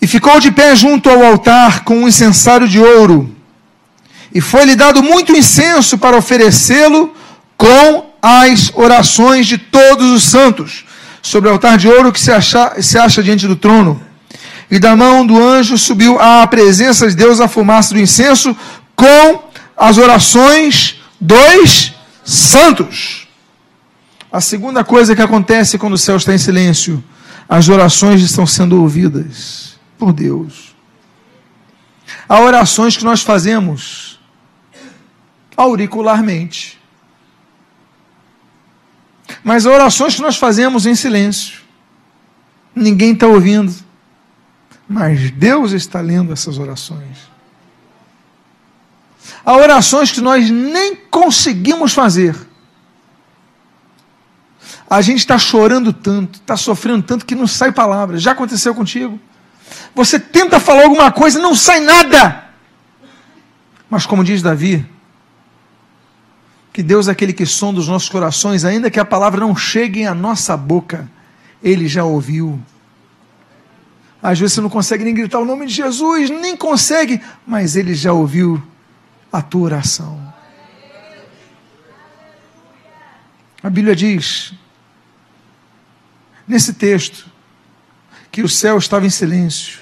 e 0.00 0.06
ficou 0.06 0.40
de 0.40 0.50
pé 0.50 0.74
junto 0.74 1.10
ao 1.10 1.24
altar 1.24 1.84
com 1.84 1.98
um 1.98 2.08
incensário 2.08 2.68
de 2.68 2.78
ouro. 2.78 3.34
E 4.32 4.40
foi-lhe 4.40 4.76
dado 4.76 5.02
muito 5.02 5.36
incenso 5.36 5.98
para 5.98 6.16
oferecê-lo 6.16 7.14
com 7.56 8.06
as 8.20 8.72
orações 8.74 9.46
de 9.46 9.56
todos 9.56 10.10
os 10.10 10.24
santos, 10.24 10.84
sobre 11.22 11.48
o 11.48 11.52
altar 11.52 11.78
de 11.78 11.88
ouro 11.88 12.12
que 12.12 12.20
se 12.20 12.32
acha, 12.32 12.80
se 12.82 12.98
acha 12.98 13.22
diante 13.22 13.46
do 13.46 13.56
trono. 13.56 14.02
E 14.70 14.78
da 14.78 14.96
mão 14.96 15.24
do 15.24 15.40
anjo 15.42 15.78
subiu 15.78 16.20
à 16.20 16.46
presença 16.46 17.08
de 17.08 17.14
Deus 17.14 17.40
a 17.40 17.48
fumaça 17.48 17.94
do 17.94 18.00
incenso 18.00 18.56
com 18.94 19.42
as 19.76 19.96
orações 19.96 20.96
dos 21.20 21.94
santos. 22.24 23.28
A 24.32 24.40
segunda 24.40 24.82
coisa 24.82 25.14
que 25.14 25.22
acontece 25.22 25.78
quando 25.78 25.94
o 25.94 25.98
céu 25.98 26.16
está 26.16 26.34
em 26.34 26.38
silêncio, 26.38 27.02
as 27.48 27.68
orações 27.68 28.22
estão 28.22 28.46
sendo 28.46 28.80
ouvidas 28.80 29.78
por 29.98 30.12
Deus. 30.12 30.74
Há 32.28 32.40
orações 32.40 32.96
que 32.96 33.04
nós 33.04 33.22
fazemos 33.22 34.18
auricularmente. 35.56 36.80
Mas 39.42 39.66
há 39.66 39.70
orações 39.70 40.16
que 40.16 40.22
nós 40.22 40.36
fazemos 40.36 40.86
em 40.86 40.94
silêncio. 40.94 41.60
Ninguém 42.74 43.12
está 43.12 43.26
ouvindo. 43.26 43.74
Mas 44.88 45.30
Deus 45.30 45.72
está 45.72 46.00
lendo 46.00 46.32
essas 46.32 46.58
orações. 46.58 47.18
Há 49.44 49.54
orações 49.56 50.10
que 50.10 50.20
nós 50.20 50.50
nem 50.50 50.96
conseguimos 50.96 51.92
fazer. 51.92 52.36
A 54.88 55.00
gente 55.00 55.18
está 55.18 55.36
chorando 55.38 55.92
tanto, 55.92 56.38
está 56.38 56.56
sofrendo 56.56 57.02
tanto 57.02 57.26
que 57.26 57.34
não 57.34 57.46
sai 57.46 57.72
palavra. 57.72 58.18
Já 58.18 58.32
aconteceu 58.32 58.74
contigo? 58.74 59.18
Você 59.94 60.18
tenta 60.18 60.60
falar 60.60 60.84
alguma 60.84 61.10
coisa, 61.10 61.40
não 61.40 61.54
sai 61.54 61.80
nada. 61.80 62.44
Mas 63.90 64.06
como 64.06 64.22
diz 64.22 64.42
Davi, 64.42 64.86
que 66.72 66.82
Deus 66.82 67.08
é 67.08 67.12
aquele 67.12 67.32
que 67.32 67.46
sonda 67.46 67.80
os 67.80 67.88
nossos 67.88 68.08
corações, 68.08 68.64
ainda 68.64 68.90
que 68.90 69.00
a 69.00 69.04
palavra 69.04 69.40
não 69.40 69.56
chegue 69.56 70.04
à 70.04 70.14
nossa 70.14 70.56
boca, 70.56 71.10
Ele 71.62 71.88
já 71.88 72.04
ouviu. 72.04 72.60
Às 74.22 74.38
vezes 74.38 74.54
você 74.54 74.60
não 74.60 74.70
consegue 74.70 75.04
nem 75.04 75.14
gritar 75.14 75.38
o 75.38 75.44
nome 75.44 75.66
de 75.66 75.72
Jesus, 75.72 76.30
nem 76.30 76.56
consegue, 76.56 77.20
mas 77.46 77.76
Ele 77.76 77.94
já 77.94 78.12
ouviu 78.12 78.62
a 79.32 79.42
tua 79.42 79.62
oração. 79.62 80.20
A 83.62 83.70
Bíblia 83.70 83.96
diz, 83.96 84.52
nesse 86.46 86.72
texto, 86.74 87.26
que 88.30 88.42
o 88.42 88.48
céu 88.48 88.78
estava 88.78 89.06
em 89.06 89.10
silêncio, 89.10 89.78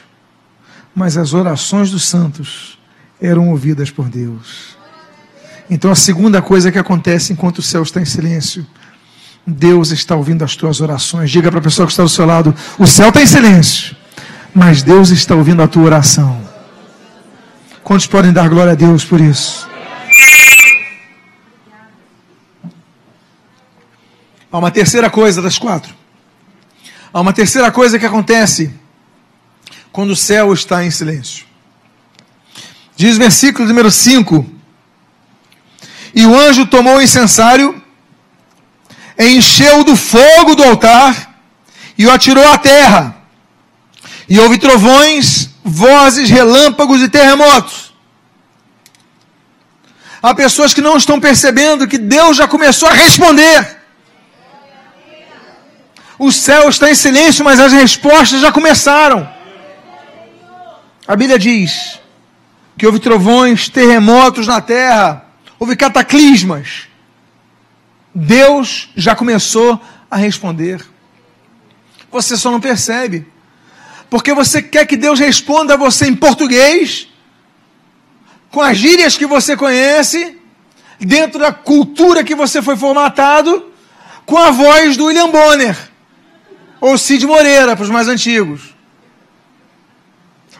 mas 0.94 1.16
as 1.16 1.34
orações 1.34 1.90
dos 1.90 2.06
santos 2.06 2.78
eram 3.20 3.50
ouvidas 3.50 3.90
por 3.90 4.08
Deus. 4.08 4.76
Então 5.68 5.90
a 5.90 5.94
segunda 5.94 6.40
coisa 6.42 6.70
que 6.70 6.78
acontece 6.78 7.32
enquanto 7.32 7.58
o 7.58 7.62
céu 7.62 7.82
está 7.82 8.00
em 8.00 8.04
silêncio, 8.04 8.66
Deus 9.46 9.90
está 9.90 10.14
ouvindo 10.14 10.42
as 10.42 10.56
tuas 10.56 10.80
orações. 10.80 11.30
Diga 11.30 11.50
para 11.50 11.60
a 11.60 11.62
pessoa 11.62 11.86
que 11.86 11.92
está 11.92 12.02
do 12.02 12.08
seu 12.08 12.24
lado: 12.24 12.54
o 12.78 12.86
céu 12.86 13.08
está 13.08 13.22
em 13.22 13.26
silêncio, 13.26 13.96
mas 14.54 14.82
Deus 14.82 15.10
está 15.10 15.34
ouvindo 15.34 15.62
a 15.62 15.68
tua 15.68 15.84
oração. 15.84 16.40
Quantos 17.82 18.06
podem 18.06 18.32
dar 18.32 18.48
glória 18.48 18.72
a 18.72 18.76
Deus 18.76 19.04
por 19.04 19.20
isso? 19.20 19.68
Há 24.50 24.58
uma 24.58 24.70
terceira 24.70 25.10
coisa 25.10 25.42
das 25.42 25.58
quatro. 25.58 25.94
Há 27.14 27.20
uma 27.20 27.32
terceira 27.32 27.70
coisa 27.70 27.96
que 27.96 28.04
acontece 28.04 28.74
quando 29.92 30.10
o 30.10 30.16
céu 30.16 30.52
está 30.52 30.84
em 30.84 30.90
silêncio. 30.90 31.46
Diz 32.96 33.14
o 33.14 33.20
versículo 33.20 33.68
número 33.68 33.88
5: 33.88 34.44
E 36.12 36.26
o 36.26 36.36
anjo 36.36 36.66
tomou 36.66 36.96
o 36.96 37.00
incensário, 37.00 37.80
encheu 39.16 39.84
do 39.84 39.94
fogo 39.94 40.56
do 40.56 40.64
altar 40.64 41.38
e 41.96 42.04
o 42.04 42.10
atirou 42.10 42.44
à 42.52 42.58
terra. 42.58 43.16
E 44.28 44.40
houve 44.40 44.58
trovões, 44.58 45.50
vozes, 45.62 46.28
relâmpagos 46.28 47.00
e 47.00 47.08
terremotos. 47.08 47.94
Há 50.20 50.34
pessoas 50.34 50.74
que 50.74 50.80
não 50.80 50.96
estão 50.96 51.20
percebendo 51.20 51.86
que 51.86 51.96
Deus 51.96 52.36
já 52.36 52.48
começou 52.48 52.88
a 52.88 52.92
responder. 52.92 53.83
O 56.18 56.30
céu 56.30 56.68
está 56.68 56.90
em 56.90 56.94
silêncio, 56.94 57.44
mas 57.44 57.58
as 57.58 57.72
respostas 57.72 58.40
já 58.40 58.52
começaram. 58.52 59.28
A 61.06 61.16
Bíblia 61.16 61.38
diz 61.38 62.00
que 62.78 62.86
houve 62.86 62.98
trovões, 62.98 63.68
terremotos 63.68 64.46
na 64.46 64.60
terra, 64.60 65.26
houve 65.58 65.76
cataclismas. 65.76 66.88
Deus 68.14 68.90
já 68.96 69.16
começou 69.16 69.80
a 70.10 70.16
responder. 70.16 70.84
Você 72.10 72.36
só 72.36 72.50
não 72.50 72.60
percebe. 72.60 73.26
Porque 74.08 74.32
você 74.32 74.62
quer 74.62 74.86
que 74.86 74.96
Deus 74.96 75.18
responda 75.18 75.74
a 75.74 75.76
você 75.76 76.06
em 76.06 76.14
português, 76.14 77.08
com 78.52 78.60
as 78.60 78.78
gírias 78.78 79.16
que 79.16 79.26
você 79.26 79.56
conhece, 79.56 80.38
dentro 81.00 81.40
da 81.40 81.52
cultura 81.52 82.22
que 82.22 82.36
você 82.36 82.62
foi 82.62 82.76
formatado, 82.76 83.72
com 84.24 84.38
a 84.38 84.52
voz 84.52 84.96
do 84.96 85.06
William 85.06 85.28
Bonner 85.28 85.93
ou 86.80 86.98
Cid 86.98 87.26
Moreira, 87.26 87.74
para 87.76 87.84
os 87.84 87.90
mais 87.90 88.08
antigos. 88.08 88.74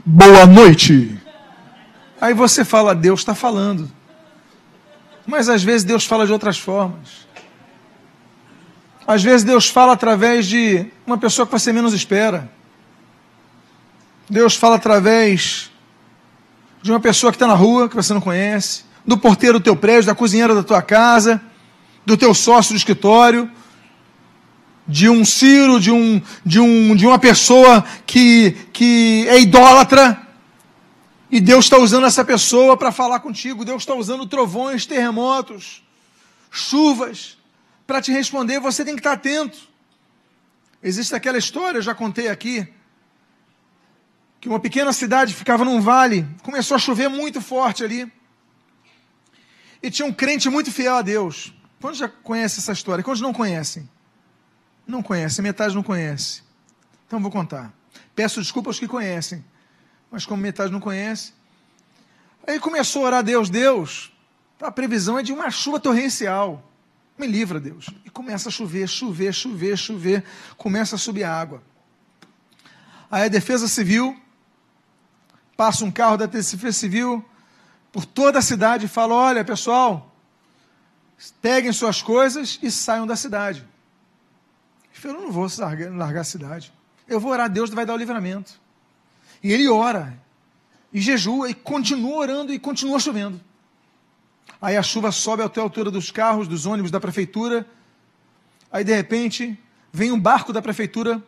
Boa 0.05 0.46
noite. 0.46 1.20
Aí 2.20 2.35
você 2.35 2.64
fala, 2.64 2.94
Deus 2.94 3.20
está 3.20 3.35
falando. 3.35 3.90
Mas 5.27 5.48
às 5.48 5.62
vezes 5.62 5.85
Deus 5.85 6.05
fala 6.05 6.27
de 6.27 6.33
outras 6.33 6.59
formas. 6.59 7.27
Às 9.07 9.22
vezes 9.22 9.44
Deus 9.44 9.68
fala 9.68 9.92
através 9.92 10.46
de 10.46 10.87
uma 11.07 11.18
pessoa 11.18 11.46
que 11.46 11.53
você 11.53 11.72
menos 11.72 11.92
espera. 11.92 12.50
Deus 14.29 14.57
fala 14.57 14.77
através 14.77 15.70
de 16.83 16.90
uma 16.90 17.00
pessoa 17.00 17.31
que 17.31 17.37
está 17.37 17.46
na 17.46 17.55
rua, 17.55 17.88
que 17.88 17.96
você 17.96 18.12
não 18.14 18.20
conhece, 18.20 18.85
do 19.07 19.16
porteiro 19.16 19.59
do 19.59 19.62
teu 19.62 19.77
prédio, 19.77 20.07
da 20.07 20.14
cozinheira 20.14 20.55
da 20.55 20.62
tua 20.62 20.83
casa, 20.83 21.40
do 22.05 22.16
teu 22.16 22.35
sócio 22.35 22.74
do 22.74 22.79
escritório, 22.79 23.50
de 24.87 25.09
um 25.09 25.25
Ciro, 25.25 25.81
de, 25.81 25.90
um, 25.90 26.20
de, 26.44 26.61
um, 26.61 26.94
de 26.94 27.07
uma 27.07 27.18
pessoa 27.18 27.85
que, 28.07 28.53
que 28.73 29.27
é 29.29 29.40
idólatra. 29.40 30.20
E 31.31 31.40
Deus 31.40 31.64
está 31.64 31.79
usando 31.79 32.07
essa 32.07 32.25
pessoa 32.25 32.77
para 32.77 32.92
falar 32.92 33.20
contigo. 33.20 33.64
Deus 33.64 33.83
está 33.83 33.94
usando 33.94 34.27
trovões, 34.27 34.87
terremotos, 34.87 35.83
chuvas 36.51 37.37
para 37.87 38.01
te 38.01 38.12
responder, 38.12 38.61
você 38.61 38.85
tem 38.85 38.94
que 38.94 39.01
estar 39.01 39.12
atento. 39.12 39.59
Existe 40.83 41.14
aquela 41.14 41.38
história, 41.38 41.79
eu 41.79 41.83
já 41.83 41.94
contei 41.94 42.29
aqui, 42.29 42.66
que 44.40 44.49
uma 44.49 44.61
pequena 44.61 44.92
cidade 44.92 45.35
ficava 45.35 45.64
num 45.64 45.81
vale, 45.81 46.27
começou 46.42 46.75
a 46.75 46.79
chover 46.79 47.09
muito 47.09 47.40
forte 47.40 47.83
ali. 47.85 48.11
E 49.83 49.90
tinha 49.90 50.07
um 50.07 50.12
crente 50.12 50.49
muito 50.49 50.70
fiel 50.70 50.97
a 50.97 51.03
Deus. 51.03 51.53
Quantos 51.81 51.99
já 51.99 52.09
conhecem 52.09 52.61
essa 52.61 52.73
história? 52.73 53.05
Quantos 53.05 53.20
não 53.20 53.33
conhecem? 53.33 53.88
Não 54.87 55.03
conhecem, 55.03 55.42
metade 55.42 55.75
não 55.75 55.83
conhece. 55.83 56.42
Então 57.07 57.20
vou 57.20 57.31
contar. 57.31 57.73
Peço 58.14 58.40
desculpa 58.40 58.70
aos 58.70 58.79
que 58.79 58.87
conhecem, 58.87 59.44
mas 60.11 60.27
como 60.27 60.42
metade 60.42 60.73
não 60.73 60.81
conhece. 60.81 61.33
Aí 62.47 62.59
começou 62.61 63.03
a 63.03 63.07
orar 63.07 63.18
a 63.20 63.23
Deus, 63.23 63.49
Deus, 63.49 64.12
a 64.61 64.70
previsão 64.70 65.18
é 65.18 65.23
de 65.23 65.33
uma 65.33 65.51
chuva 65.51 65.81
torrencial. 65.81 66.70
Me 67.18 67.27
livra, 67.27 67.61
Deus. 67.61 67.90
E 68.05 68.11
começa 68.11 68.49
a 68.49 68.53
chover, 68.53 68.88
chover, 68.88 69.33
chover, 69.33 69.77
chover. 69.77 70.25
Começa 70.57 70.97
a 70.97 70.99
subir 70.99 71.25
a 71.25 71.33
água. 71.33 71.62
Aí 73.11 73.25
a 73.25 73.29
Defesa 73.29 73.68
Civil 73.68 74.20
passa 75.57 75.85
um 75.85 75.90
carro 75.90 76.16
da 76.16 76.27
Defesa 76.27 76.73
Civil 76.73 77.25
por 77.92 78.05
toda 78.05 78.38
a 78.38 78.42
cidade 78.42 78.87
e 78.87 78.88
fala: 78.88 79.14
Olha, 79.14 79.44
pessoal, 79.44 80.12
peguem 81.40 81.73
suas 81.73 82.03
coisas 82.03 82.59
e 82.62 82.70
saiam 82.70 83.07
da 83.07 83.16
cidade. 83.16 83.64
Ele 84.94 85.02
falou: 85.02 85.16
Eu 85.18 85.22
não 85.24 85.33
vou 85.33 85.48
largar, 85.59 85.90
largar 85.92 86.20
a 86.20 86.24
cidade. 86.24 86.72
Eu 87.07 87.20
vou 87.20 87.33
orar, 87.33 87.50
Deus 87.50 87.68
vai 87.70 87.85
dar 87.85 87.94
o 87.94 87.98
livramento. 87.98 88.59
E 89.42 89.52
ele 89.52 89.68
ora, 89.68 90.18
e 90.92 91.00
jejua, 91.00 91.50
e 91.50 91.54
continua 91.54 92.16
orando, 92.16 92.52
e 92.52 92.59
continua 92.59 92.98
chovendo. 92.98 93.38
Aí 94.62 94.76
a 94.76 94.83
chuva 94.83 95.12
sobe 95.12 95.42
até 95.42 95.61
a 95.61 95.62
altura 95.62 95.90
dos 95.90 96.11
carros, 96.11 96.48
dos 96.48 96.64
ônibus 96.64 96.90
da 96.90 96.98
prefeitura. 96.98 97.66
Aí 98.72 98.83
de 98.83 98.94
repente 98.94 99.59
vem 99.92 100.11
um 100.11 100.18
barco 100.18 100.52
da 100.52 100.62
prefeitura 100.62 101.22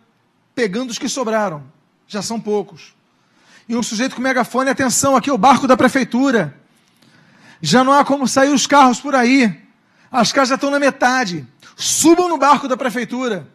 pegando 0.55 0.91
os 0.91 0.99
que 0.99 1.09
sobraram. 1.09 1.63
Já 2.07 2.23
são 2.23 2.41
poucos. 2.41 2.95
E 3.69 3.77
um 3.77 3.83
sujeito 3.83 4.15
com 4.15 4.23
megafone, 4.23 4.71
atenção, 4.71 5.17
aqui 5.17 5.29
é 5.29 5.33
o 5.33 5.39
barco 5.39 5.67
da 5.67 5.77
prefeitura. 5.77 6.57
Já 7.61 7.83
não 7.85 7.93
há 7.93 8.05
como 8.05 8.27
sair 8.27 8.55
os 8.55 8.67
carros 8.67 9.01
por 9.01 9.15
aí. 9.15 9.61
As 10.11 10.33
casas 10.33 10.51
já 10.51 10.55
estão 10.55 10.71
na 10.71 10.79
metade. 10.79 11.47
Subam 11.77 12.29
no 12.29 12.39
barco 12.39 12.69
da 12.69 12.77
prefeitura. 12.77 13.47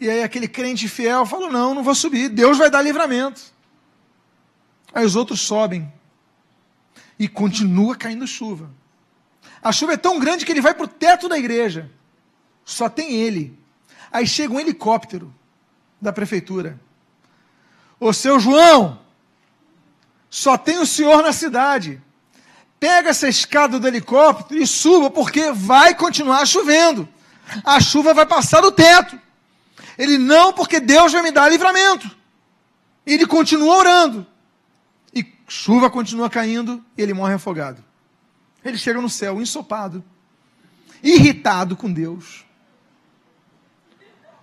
E 0.00 0.10
aí 0.10 0.22
aquele 0.22 0.48
crente 0.48 0.88
fiel 0.88 1.24
falou: 1.24 1.50
Não, 1.50 1.74
não 1.74 1.82
vou 1.82 1.94
subir. 1.94 2.28
Deus 2.28 2.58
vai 2.58 2.70
dar 2.70 2.82
livramento. 2.82 3.40
Aí 4.92 5.04
os 5.04 5.16
outros 5.16 5.40
sobem 5.40 5.92
e 7.18 7.28
continua 7.28 7.96
caindo 7.96 8.26
chuva. 8.26 8.70
A 9.62 9.72
chuva 9.72 9.94
é 9.94 9.96
tão 9.96 10.18
grande 10.18 10.44
que 10.44 10.52
ele 10.52 10.60
vai 10.60 10.74
para 10.74 10.84
o 10.84 10.88
teto 10.88 11.28
da 11.28 11.38
igreja. 11.38 11.90
Só 12.64 12.88
tem 12.88 13.12
ele. 13.12 13.58
Aí 14.12 14.26
chega 14.26 14.52
um 14.52 14.60
helicóptero 14.60 15.34
da 16.00 16.12
prefeitura. 16.12 16.78
Ô 17.98 18.12
seu 18.12 18.38
João, 18.38 19.00
só 20.28 20.58
tem 20.58 20.78
o 20.78 20.86
senhor 20.86 21.22
na 21.22 21.32
cidade. 21.32 22.00
Pega 22.78 23.10
essa 23.10 23.28
escada 23.28 23.78
do 23.80 23.86
helicóptero 23.86 24.60
e 24.60 24.66
suba, 24.66 25.08
porque 25.08 25.52
vai 25.52 25.94
continuar 25.94 26.44
chovendo. 26.46 27.08
A 27.64 27.80
chuva 27.80 28.12
vai 28.12 28.26
passar 28.26 28.60
do 28.60 28.70
teto. 28.70 29.18
Ele 29.96 30.18
não, 30.18 30.52
porque 30.52 30.80
Deus 30.80 31.12
vai 31.12 31.22
me 31.22 31.30
dar 31.30 31.48
livramento. 31.48 32.10
E 33.06 33.14
ele 33.14 33.26
continua 33.26 33.76
orando 33.76 34.26
chuva 35.46 35.90
continua 35.90 36.30
caindo 36.30 36.84
e 36.96 37.02
ele 37.02 37.14
morre 37.14 37.34
afogado. 37.34 37.84
Ele 38.64 38.78
chega 38.78 39.00
no 39.00 39.10
céu 39.10 39.40
ensopado, 39.40 40.02
irritado 41.02 41.76
com 41.76 41.92
Deus. 41.92 42.44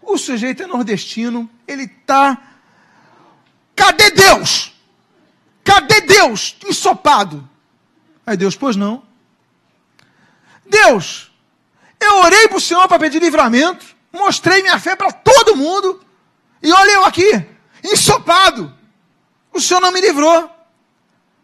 O 0.02 0.18
sujeito 0.18 0.64
é 0.64 0.68
nordestino, 0.68 1.50
ele 1.68 1.84
está. 1.84 2.42
Cadê 3.76 4.12
Deus? 4.12 4.74
Cadê 5.64 6.02
Deus? 6.02 6.56
Ensopado. 6.68 7.48
Aí 8.26 8.38
Deus, 8.38 8.56
pois 8.56 8.76
não. 8.76 9.04
Deus, 10.66 11.32
eu 12.00 12.18
orei 12.22 12.48
para 12.48 12.58
o 12.58 12.62
Senhor 12.62 12.88
para 12.88 13.00
pedir 13.00 13.22
livramento, 13.22 13.96
mostrei 14.12 14.62
minha 14.62 14.80
fé 14.80 14.96
para 14.96 15.12
todo 15.12 15.56
mundo, 15.56 16.04
e 16.62 16.72
olha 16.72 16.92
eu 16.92 17.06
aqui, 17.06 17.46
ensopado. 17.84 18.74
O 19.52 19.60
Senhor 19.60 19.80
não 19.80 19.92
me 19.92 20.02
livrou. 20.02 20.50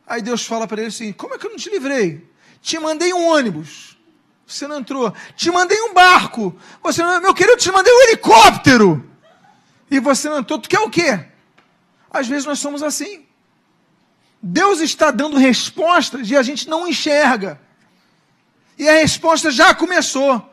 Aí 0.06 0.22
Deus 0.22 0.46
fala 0.46 0.68
para 0.68 0.82
ele 0.82 0.90
assim: 0.90 1.12
Como 1.12 1.34
é 1.34 1.38
que 1.38 1.46
eu 1.46 1.52
não 1.52 1.58
te 1.58 1.70
livrei? 1.70 2.26
Te 2.62 2.80
mandei 2.80 3.14
um 3.14 3.28
ônibus, 3.28 3.98
você 4.46 4.68
não 4.68 4.80
entrou. 4.80 5.14
Te 5.36 5.52
mandei 5.52 5.80
um 5.82 5.94
barco, 5.94 6.56
você 6.82 7.04
não. 7.04 7.20
Meu 7.22 7.34
querido, 7.34 7.58
te 7.58 7.72
mandei 7.72 7.94
um 7.94 8.02
helicóptero, 8.04 9.10
e 9.92 10.00
você 10.00 10.30
não 10.30 10.40
entrou. 10.40 10.60
Tu 10.60 10.70
quer 10.70 10.80
o 10.80 10.90
quê? 10.90 11.26
Às 12.10 12.28
vezes 12.28 12.46
nós 12.46 12.60
somos 12.60 12.82
assim. 12.82 13.26
Deus 14.42 14.80
está 14.80 15.12
dando 15.12 15.38
respostas 15.38 16.30
e 16.30 16.38
a 16.38 16.44
gente 16.44 16.70
não 16.70 16.88
enxerga. 16.88 17.60
E 18.78 18.88
a 18.88 18.94
resposta 18.94 19.50
já 19.52 19.74
começou. 19.74 20.48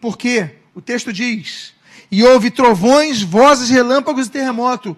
Porque 0.00 0.58
o 0.74 0.80
texto 0.80 1.12
diz: 1.12 1.72
E 2.10 2.22
houve 2.22 2.50
trovões, 2.50 3.22
vozes, 3.22 3.68
relâmpagos 3.70 4.26
e 4.26 4.30
terremoto. 4.30 4.96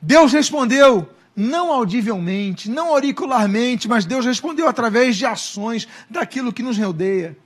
Deus 0.00 0.32
respondeu: 0.32 1.08
não 1.38 1.70
audivelmente, 1.70 2.68
não 2.68 2.88
auricularmente, 2.88 3.86
mas 3.86 4.04
Deus 4.04 4.26
respondeu 4.26 4.66
através 4.66 5.16
de 5.16 5.24
ações 5.24 5.86
daquilo 6.10 6.52
que 6.52 6.64
nos 6.64 6.76
rodeia. 6.76 7.38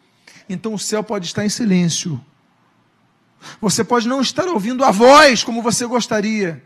Então 0.49 0.73
o 0.73 0.79
céu 0.79 1.05
pode 1.05 1.27
estar 1.27 1.45
em 1.45 1.51
silêncio. 1.51 2.19
Você 3.61 3.85
pode 3.85 4.09
não 4.09 4.23
estar 4.23 4.47
ouvindo 4.47 4.83
a 4.83 4.91
voz 4.91 5.45
como 5.45 5.61
você 5.61 5.85
gostaria, 5.85 6.63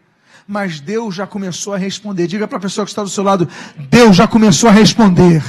mas 0.47 0.79
Deus 0.79 1.17
já 1.17 1.27
começou 1.27 1.75
a 1.75 1.77
responder. 1.77 2.29
Diga 2.29 2.47
para 2.47 2.59
a 2.59 2.61
pessoa 2.61 2.85
que 2.85 2.93
está 2.93 3.03
do 3.03 3.11
seu 3.11 3.25
lado: 3.25 3.49
Deus 3.91 4.15
já 4.15 4.29
começou 4.29 4.71
a 4.71 4.73
responder. 4.73 5.43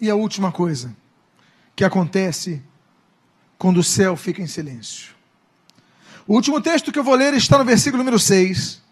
E 0.00 0.08
a 0.08 0.14
última 0.14 0.52
coisa 0.52 0.94
que 1.74 1.84
acontece 1.84 2.62
quando 3.56 3.78
o 3.78 3.84
céu 3.84 4.16
fica 4.16 4.40
em 4.40 4.46
silêncio. 4.46 5.14
O 6.26 6.34
último 6.34 6.60
texto 6.60 6.92
que 6.92 6.98
eu 6.98 7.04
vou 7.04 7.14
ler 7.14 7.34
está 7.34 7.58
no 7.58 7.64
versículo 7.64 7.98
número 7.98 8.18
6. 8.18 8.82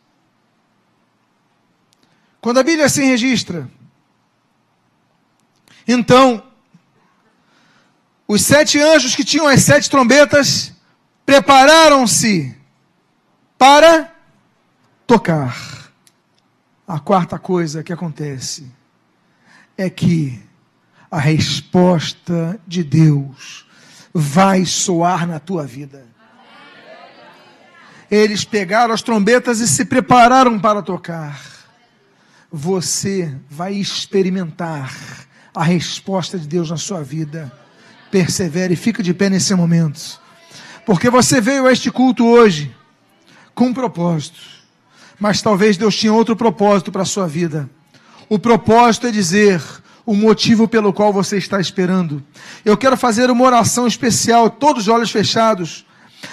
Quando 2.40 2.58
a 2.58 2.62
Bíblia 2.62 2.86
assim 2.86 3.04
registra, 3.04 3.70
então, 5.86 6.42
os 8.26 8.42
sete 8.42 8.80
anjos 8.80 9.14
que 9.14 9.24
tinham 9.24 9.46
as 9.46 9.62
sete 9.62 9.88
trombetas 9.88 10.72
prepararam-se 11.24 12.56
para 13.56 14.12
tocar. 15.06 15.92
A 16.88 16.98
quarta 16.98 17.38
coisa 17.38 17.82
que 17.82 17.92
acontece 17.92 18.70
é 19.76 19.88
que 19.90 20.42
a 21.10 21.18
resposta 21.18 22.58
de 22.66 22.82
Deus 22.82 23.66
vai 24.12 24.64
soar 24.64 25.26
na 25.26 25.38
tua 25.38 25.64
vida. 25.66 26.04
Eles 28.10 28.44
pegaram 28.44 28.94
as 28.94 29.02
trombetas 29.02 29.60
e 29.60 29.66
se 29.66 29.84
prepararam 29.84 30.58
para 30.58 30.82
tocar. 30.82 31.40
Você 32.50 33.36
vai 33.50 33.74
experimentar 33.74 34.94
a 35.54 35.64
resposta 35.64 36.38
de 36.38 36.46
Deus 36.46 36.70
na 36.70 36.76
sua 36.76 37.02
vida. 37.02 37.52
Persevere 38.10 38.74
e 38.74 38.76
fica 38.76 39.02
de 39.02 39.12
pé 39.12 39.28
nesse 39.28 39.54
momento. 39.54 40.20
Porque 40.84 41.10
você 41.10 41.40
veio 41.40 41.66
a 41.66 41.72
este 41.72 41.90
culto 41.90 42.24
hoje 42.24 42.74
com 43.54 43.66
um 43.66 43.74
propósito. 43.74 44.38
Mas 45.18 45.42
talvez 45.42 45.76
Deus 45.76 45.96
tinha 45.96 46.12
outro 46.12 46.36
propósito 46.36 46.92
para 46.92 47.02
a 47.02 47.06
sua 47.06 47.26
vida. 47.26 47.68
O 48.28 48.38
propósito 48.38 49.08
é 49.08 49.10
dizer 49.10 49.60
o 50.06 50.14
motivo 50.14 50.68
pelo 50.68 50.92
qual 50.92 51.12
você 51.12 51.36
está 51.36 51.60
esperando. 51.60 52.22
Eu 52.64 52.76
quero 52.76 52.96
fazer 52.96 53.28
uma 53.28 53.44
oração 53.44 53.86
especial, 53.86 54.48
todos 54.48 54.84
os 54.84 54.88
olhos 54.88 55.10
fechados. 55.10 55.84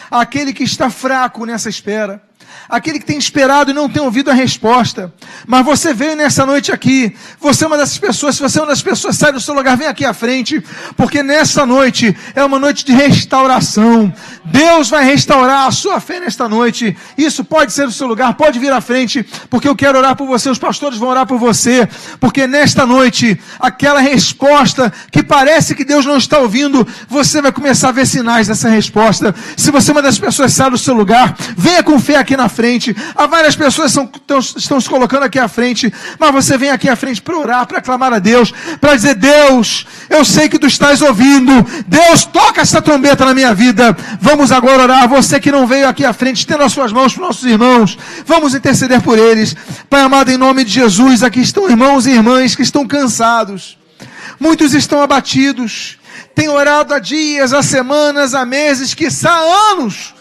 Aquele 0.10 0.54
que 0.54 0.64
está 0.64 0.90
fraco 0.90 1.46
nessa 1.46 1.70
espera 1.70 2.22
aquele 2.70 3.00
que 3.00 3.06
tem 3.06 3.18
esperado 3.18 3.72
e 3.72 3.74
não 3.74 3.90
tem 3.90 4.02
ouvido 4.02 4.32
a 4.32 4.34
resposta. 4.34 5.14
Mas 5.46 5.66
você 5.66 5.94
veio 5.94 6.16
nessa 6.16 6.46
noite 6.46 6.72
aqui, 6.72 7.16
você 7.40 7.64
é 7.64 7.68
uma 7.68 7.78
dessas 7.78 7.98
pessoas, 7.98 8.36
se 8.36 8.42
você 8.42 8.60
é 8.60 8.62
uma 8.62 8.68
dessas 8.68 8.84
pessoas, 8.84 9.18
sai 9.18 9.32
do 9.32 9.40
seu 9.40 9.54
lugar, 9.54 9.78
vem 9.78 9.88
aqui 9.88 10.06
à 10.06 10.14
frente, 10.14 10.64
porque 10.96 11.22
nessa 11.22 11.66
noite 11.66 12.16
é 12.36 12.44
uma 12.44 12.60
noite 12.60 12.86
de 12.86 12.94
restauração. 12.94 14.14
Deus 14.46 14.90
vai 14.90 15.06
restaurar 15.06 15.68
a 15.68 15.72
sua 15.72 16.00
fé 16.00 16.20
nesta 16.20 16.50
noite. 16.50 16.96
Isso 17.18 17.44
pode 17.44 17.74
ser 17.74 17.88
o 17.88 17.92
seu 17.92 18.08
lugar, 18.08 18.34
pode 18.34 18.60
vir 18.60 18.72
à 18.72 18.82
frente, 18.82 19.26
porque 19.50 19.68
eu 19.68 19.76
quero 19.76 19.98
orar 19.98 20.16
por 20.16 20.28
você, 20.28 20.50
os 20.50 20.60
pastores 20.60 20.98
vão 20.98 21.10
orar 21.10 21.26
por 21.26 21.38
você, 21.38 21.88
porque 22.20 22.48
nesta 22.48 22.86
noite, 22.86 23.40
aquela 23.60 24.00
resposta 24.00 24.92
que 25.12 25.24
parece 25.24 25.76
que 25.76 25.86
Deus 25.86 26.06
não 26.06 26.18
está 26.18 26.40
ouvindo, 26.40 26.88
você 27.08 27.42
vai 27.42 27.52
começar 27.52 27.90
a 27.90 27.92
ver 27.92 28.06
sinais 28.06 28.48
dessa 28.48 28.70
resposta. 28.70 29.34
Se 29.56 29.72
você 29.72 29.92
é 29.92 29.94
uma 29.94 30.02
dessas 30.02 30.20
pessoas, 30.20 30.54
sai 30.54 30.70
do 30.70 30.78
seu 30.78 30.94
lugar, 30.94 31.36
venha 31.58 31.84
com 31.84 32.00
fé 32.00 32.16
aqui 32.18 32.36
na 32.36 32.43
frente. 32.50 32.96
Há 33.16 33.26
várias 33.28 33.56
pessoas 33.56 33.94
que 33.96 34.18
estão, 34.18 34.40
estão 34.40 34.82
se 34.82 34.90
colocando 34.90 35.24
aqui 35.24 35.40
à 35.40 35.48
frente, 35.48 35.94
mas 36.20 36.32
você 36.32 36.58
vem 36.58 36.70
aqui 36.70 36.90
à 36.90 36.96
frente 36.96 37.22
para 37.22 37.38
orar, 37.38 37.68
para 37.68 37.82
clamar 37.82 38.14
a 38.14 38.20
Deus, 38.20 38.54
para 38.80 38.96
dizer: 38.96 39.16
Deus, 39.16 39.86
eu 40.10 40.24
sei 40.24 40.50
que 40.50 40.60
tu 40.60 40.68
estás 40.68 41.02
ouvindo. 41.02 41.52
Deus, 41.88 42.26
toca 42.26 42.62
essa 42.62 42.82
trombeta 42.82 43.26
na 43.26 43.34
minha 43.34 43.54
vida. 43.54 43.96
Vamos 44.20 44.52
agora 44.52 44.84
orar. 44.84 45.08
Você 45.08 45.40
que 45.40 45.52
não 45.52 45.68
veio 45.68 45.88
aqui 45.88 46.06
à 46.06 46.14
frente, 46.14 46.38
estenda 46.38 46.66
as 46.66 46.74
suas 46.74 46.92
mãos 46.92 47.14
para 47.14 47.28
nossos 47.28 47.46
irmãos. 47.46 47.98
Vamos 48.26 48.54
interceder 48.54 49.02
por 49.02 49.18
eles. 49.18 49.56
Pai 49.90 50.02
amado, 50.02 50.32
em 50.32 50.38
nome 50.38 50.64
de 50.64 50.72
Jesus, 50.72 51.24
aqui 51.24 51.42
estão 51.42 51.70
irmãos 51.70 52.06
e 52.06 52.12
irmãs 52.12 52.56
que 52.56 52.62
estão 52.62 52.88
cansados. 52.88 53.78
Muitos 54.40 54.74
estão 54.74 55.02
abatidos. 55.02 55.98
Têm 56.36 56.50
orado 56.50 56.94
há 56.94 57.00
dias, 57.00 57.54
há 57.54 57.62
semanas, 57.62 58.34
há 58.34 58.44
meses, 58.46 58.94
quiçá 58.94 59.32
há 59.32 59.72
anos 59.74 60.14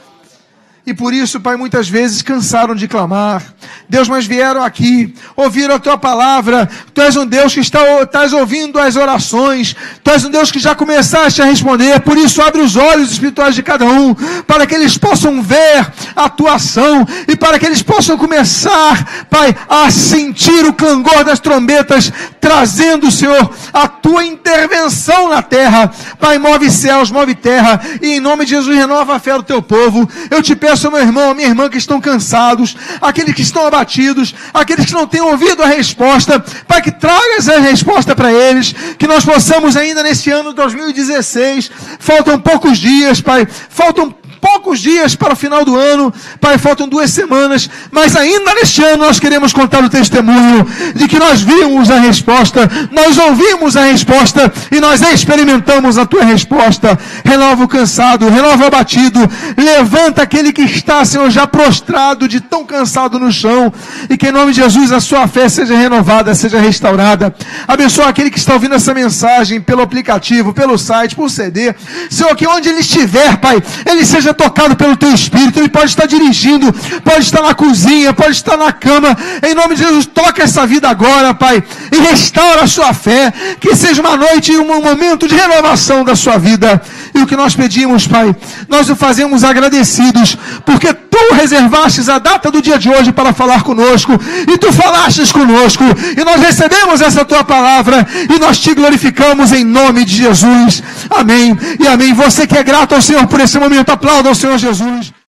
e 0.84 0.92
por 0.92 1.14
isso, 1.14 1.40
Pai, 1.40 1.56
muitas 1.56 1.88
vezes 1.88 2.22
cansaram 2.22 2.74
de 2.74 2.88
clamar. 2.88 3.40
Deus, 3.88 4.08
mas 4.08 4.26
vieram 4.26 4.64
aqui, 4.64 5.14
ouviram 5.36 5.76
a 5.76 5.78
tua 5.78 5.96
palavra. 5.96 6.68
Tu 6.92 7.00
és 7.00 7.14
um 7.14 7.24
Deus 7.24 7.54
que 7.54 7.60
está, 7.60 8.02
estás 8.02 8.32
ouvindo 8.32 8.80
as 8.80 8.96
orações. 8.96 9.76
Tu 10.02 10.10
és 10.10 10.24
um 10.24 10.30
Deus 10.30 10.50
que 10.50 10.58
já 10.58 10.74
começaste 10.74 11.40
a 11.40 11.44
responder. 11.44 12.00
Por 12.00 12.18
isso, 12.18 12.42
abre 12.42 12.60
os 12.60 12.74
olhos 12.74 13.12
espirituais 13.12 13.54
de 13.54 13.62
cada 13.62 13.84
um, 13.84 14.12
para 14.44 14.66
que 14.66 14.74
eles 14.74 14.98
possam 14.98 15.40
ver 15.40 15.86
a 16.16 16.28
tua 16.28 16.54
ação 16.54 17.06
e 17.28 17.36
para 17.36 17.60
que 17.60 17.66
eles 17.66 17.82
possam 17.82 18.18
começar, 18.18 19.26
Pai, 19.30 19.54
a 19.68 19.88
sentir 19.88 20.64
o 20.64 20.72
clangor 20.72 21.22
das 21.22 21.38
trombetas, 21.38 22.12
trazendo, 22.40 23.08
Senhor, 23.08 23.54
a 23.72 23.86
tua 23.86 24.24
intervenção 24.24 25.28
na 25.28 25.42
terra. 25.42 25.92
Pai, 26.18 26.38
move 26.38 26.68
céus, 26.72 27.08
move 27.12 27.36
terra. 27.36 27.80
E 28.00 28.16
em 28.16 28.20
nome 28.20 28.44
de 28.44 28.50
Jesus, 28.50 28.76
renova 28.76 29.14
a 29.14 29.20
fé 29.20 29.34
do 29.34 29.44
teu 29.44 29.62
povo. 29.62 30.08
Eu 30.28 30.42
te 30.42 30.56
peço 30.56 30.71
ao 30.86 30.90
meu 30.90 31.00
irmão, 31.00 31.34
minha 31.34 31.48
irmã 31.48 31.68
que 31.68 31.76
estão 31.76 32.00
cansados, 32.00 32.76
aqueles 33.00 33.34
que 33.34 33.42
estão 33.42 33.66
abatidos, 33.66 34.34
aqueles 34.54 34.86
que 34.86 34.92
não 34.92 35.06
têm 35.06 35.20
ouvido 35.20 35.62
a 35.62 35.66
resposta, 35.66 36.40
para 36.66 36.80
que 36.80 36.90
traga 36.90 37.36
essa 37.36 37.58
resposta 37.60 38.16
para 38.16 38.32
eles, 38.32 38.74
que 38.98 39.06
nós 39.06 39.24
possamos 39.24 39.76
ainda 39.76 40.02
nesse 40.02 40.30
ano 40.30 40.52
2016, 40.52 41.70
faltam 41.98 42.38
poucos 42.38 42.78
dias, 42.78 43.20
Pai, 43.20 43.46
faltam 43.68 44.14
poucos 44.42 44.80
dias 44.80 45.14
para 45.14 45.34
o 45.34 45.36
final 45.36 45.64
do 45.64 45.76
ano, 45.76 46.12
Pai, 46.40 46.58
faltam 46.58 46.88
duas 46.88 47.12
semanas, 47.12 47.70
mas 47.92 48.16
ainda 48.16 48.52
neste 48.54 48.82
ano 48.82 49.04
nós 49.04 49.20
queremos 49.20 49.52
contar 49.52 49.84
o 49.84 49.88
testemunho 49.88 50.66
de 50.96 51.06
que 51.06 51.16
nós 51.16 51.40
vimos 51.40 51.88
a 51.88 52.00
resposta, 52.00 52.68
nós 52.90 53.16
ouvimos 53.16 53.76
a 53.76 53.84
resposta 53.84 54.52
e 54.72 54.80
nós 54.80 55.00
experimentamos 55.00 55.96
a 55.96 56.04
tua 56.04 56.24
resposta. 56.24 56.98
Renova 57.24 57.62
o 57.62 57.68
cansado, 57.68 58.28
renova 58.28 58.64
o 58.64 58.66
abatido, 58.66 59.20
levanta 59.56 60.22
aquele 60.22 60.52
que 60.52 60.62
está, 60.62 61.04
Senhor, 61.04 61.30
já 61.30 61.46
prostrado 61.46 62.26
de 62.26 62.40
tão 62.40 62.64
cansado 62.64 63.20
no 63.20 63.30
chão, 63.30 63.72
e 64.10 64.16
que 64.16 64.28
em 64.28 64.32
nome 64.32 64.52
de 64.52 64.60
Jesus 64.60 64.90
a 64.90 65.00
sua 65.00 65.28
fé 65.28 65.48
seja 65.48 65.76
renovada, 65.76 66.34
seja 66.34 66.58
restaurada. 66.58 67.32
Abençoa 67.68 68.08
aquele 68.08 68.30
que 68.30 68.38
está 68.38 68.54
ouvindo 68.54 68.74
essa 68.74 68.92
mensagem 68.92 69.60
pelo 69.60 69.82
aplicativo, 69.82 70.52
pelo 70.52 70.76
site, 70.76 71.14
por 71.14 71.30
CD. 71.30 71.72
Senhor, 72.10 72.34
que 72.34 72.46
onde 72.46 72.68
ele 72.68 72.80
estiver, 72.80 73.36
Pai, 73.36 73.62
ele 73.86 74.04
seja 74.04 74.31
tocado 74.32 74.76
pelo 74.76 74.96
teu 74.96 75.12
espírito. 75.12 75.58
Ele 75.58 75.68
pode 75.68 75.86
estar 75.86 76.06
dirigindo, 76.06 76.72
pode 77.04 77.20
estar 77.20 77.42
na 77.42 77.54
cozinha, 77.54 78.12
pode 78.12 78.32
estar 78.32 78.56
na 78.56 78.72
cama. 78.72 79.16
Em 79.42 79.54
nome 79.54 79.74
de 79.74 79.82
Jesus, 79.82 80.06
toca 80.06 80.42
essa 80.42 80.66
vida 80.66 80.88
agora, 80.88 81.34
Pai, 81.34 81.62
e 81.90 81.98
restaura 81.98 82.62
a 82.62 82.66
sua 82.66 82.92
fé. 82.92 83.32
Que 83.60 83.74
seja 83.74 84.00
uma 84.00 84.16
noite 84.16 84.52
e 84.52 84.58
um 84.58 84.82
momento 84.82 85.26
de 85.28 85.34
renovação 85.34 86.04
da 86.04 86.16
sua 86.16 86.38
vida. 86.38 86.80
E 87.14 87.20
o 87.20 87.26
que 87.26 87.36
nós 87.36 87.54
pedimos, 87.54 88.06
Pai, 88.06 88.34
nós 88.68 88.88
o 88.88 88.96
fazemos 88.96 89.44
agradecidos, 89.44 90.36
porque 90.64 90.92
tu 91.12 91.34
reservastes 91.34 92.08
a 92.08 92.18
data 92.18 92.50
do 92.50 92.62
dia 92.62 92.78
de 92.78 92.88
hoje 92.88 93.12
para 93.12 93.34
falar 93.34 93.62
conosco, 93.62 94.12
e 94.50 94.56
tu 94.56 94.72
falastes 94.72 95.30
conosco, 95.30 95.84
e 96.16 96.24
nós 96.24 96.40
recebemos 96.40 97.02
essa 97.02 97.22
tua 97.22 97.44
palavra, 97.44 98.06
e 98.34 98.38
nós 98.38 98.58
te 98.58 98.72
glorificamos 98.74 99.52
em 99.52 99.62
nome 99.62 100.06
de 100.06 100.16
Jesus. 100.16 100.82
Amém 101.10 101.56
e 101.78 101.86
amém. 101.86 102.14
Você 102.14 102.46
que 102.46 102.56
é 102.56 102.62
grato 102.62 102.94
ao 102.94 103.02
Senhor 103.02 103.26
por 103.26 103.40
esse 103.40 103.58
momento, 103.58 103.90
aplauda 103.90 104.30
ao 104.30 104.34
Senhor 104.34 104.56
Jesus. 104.56 105.12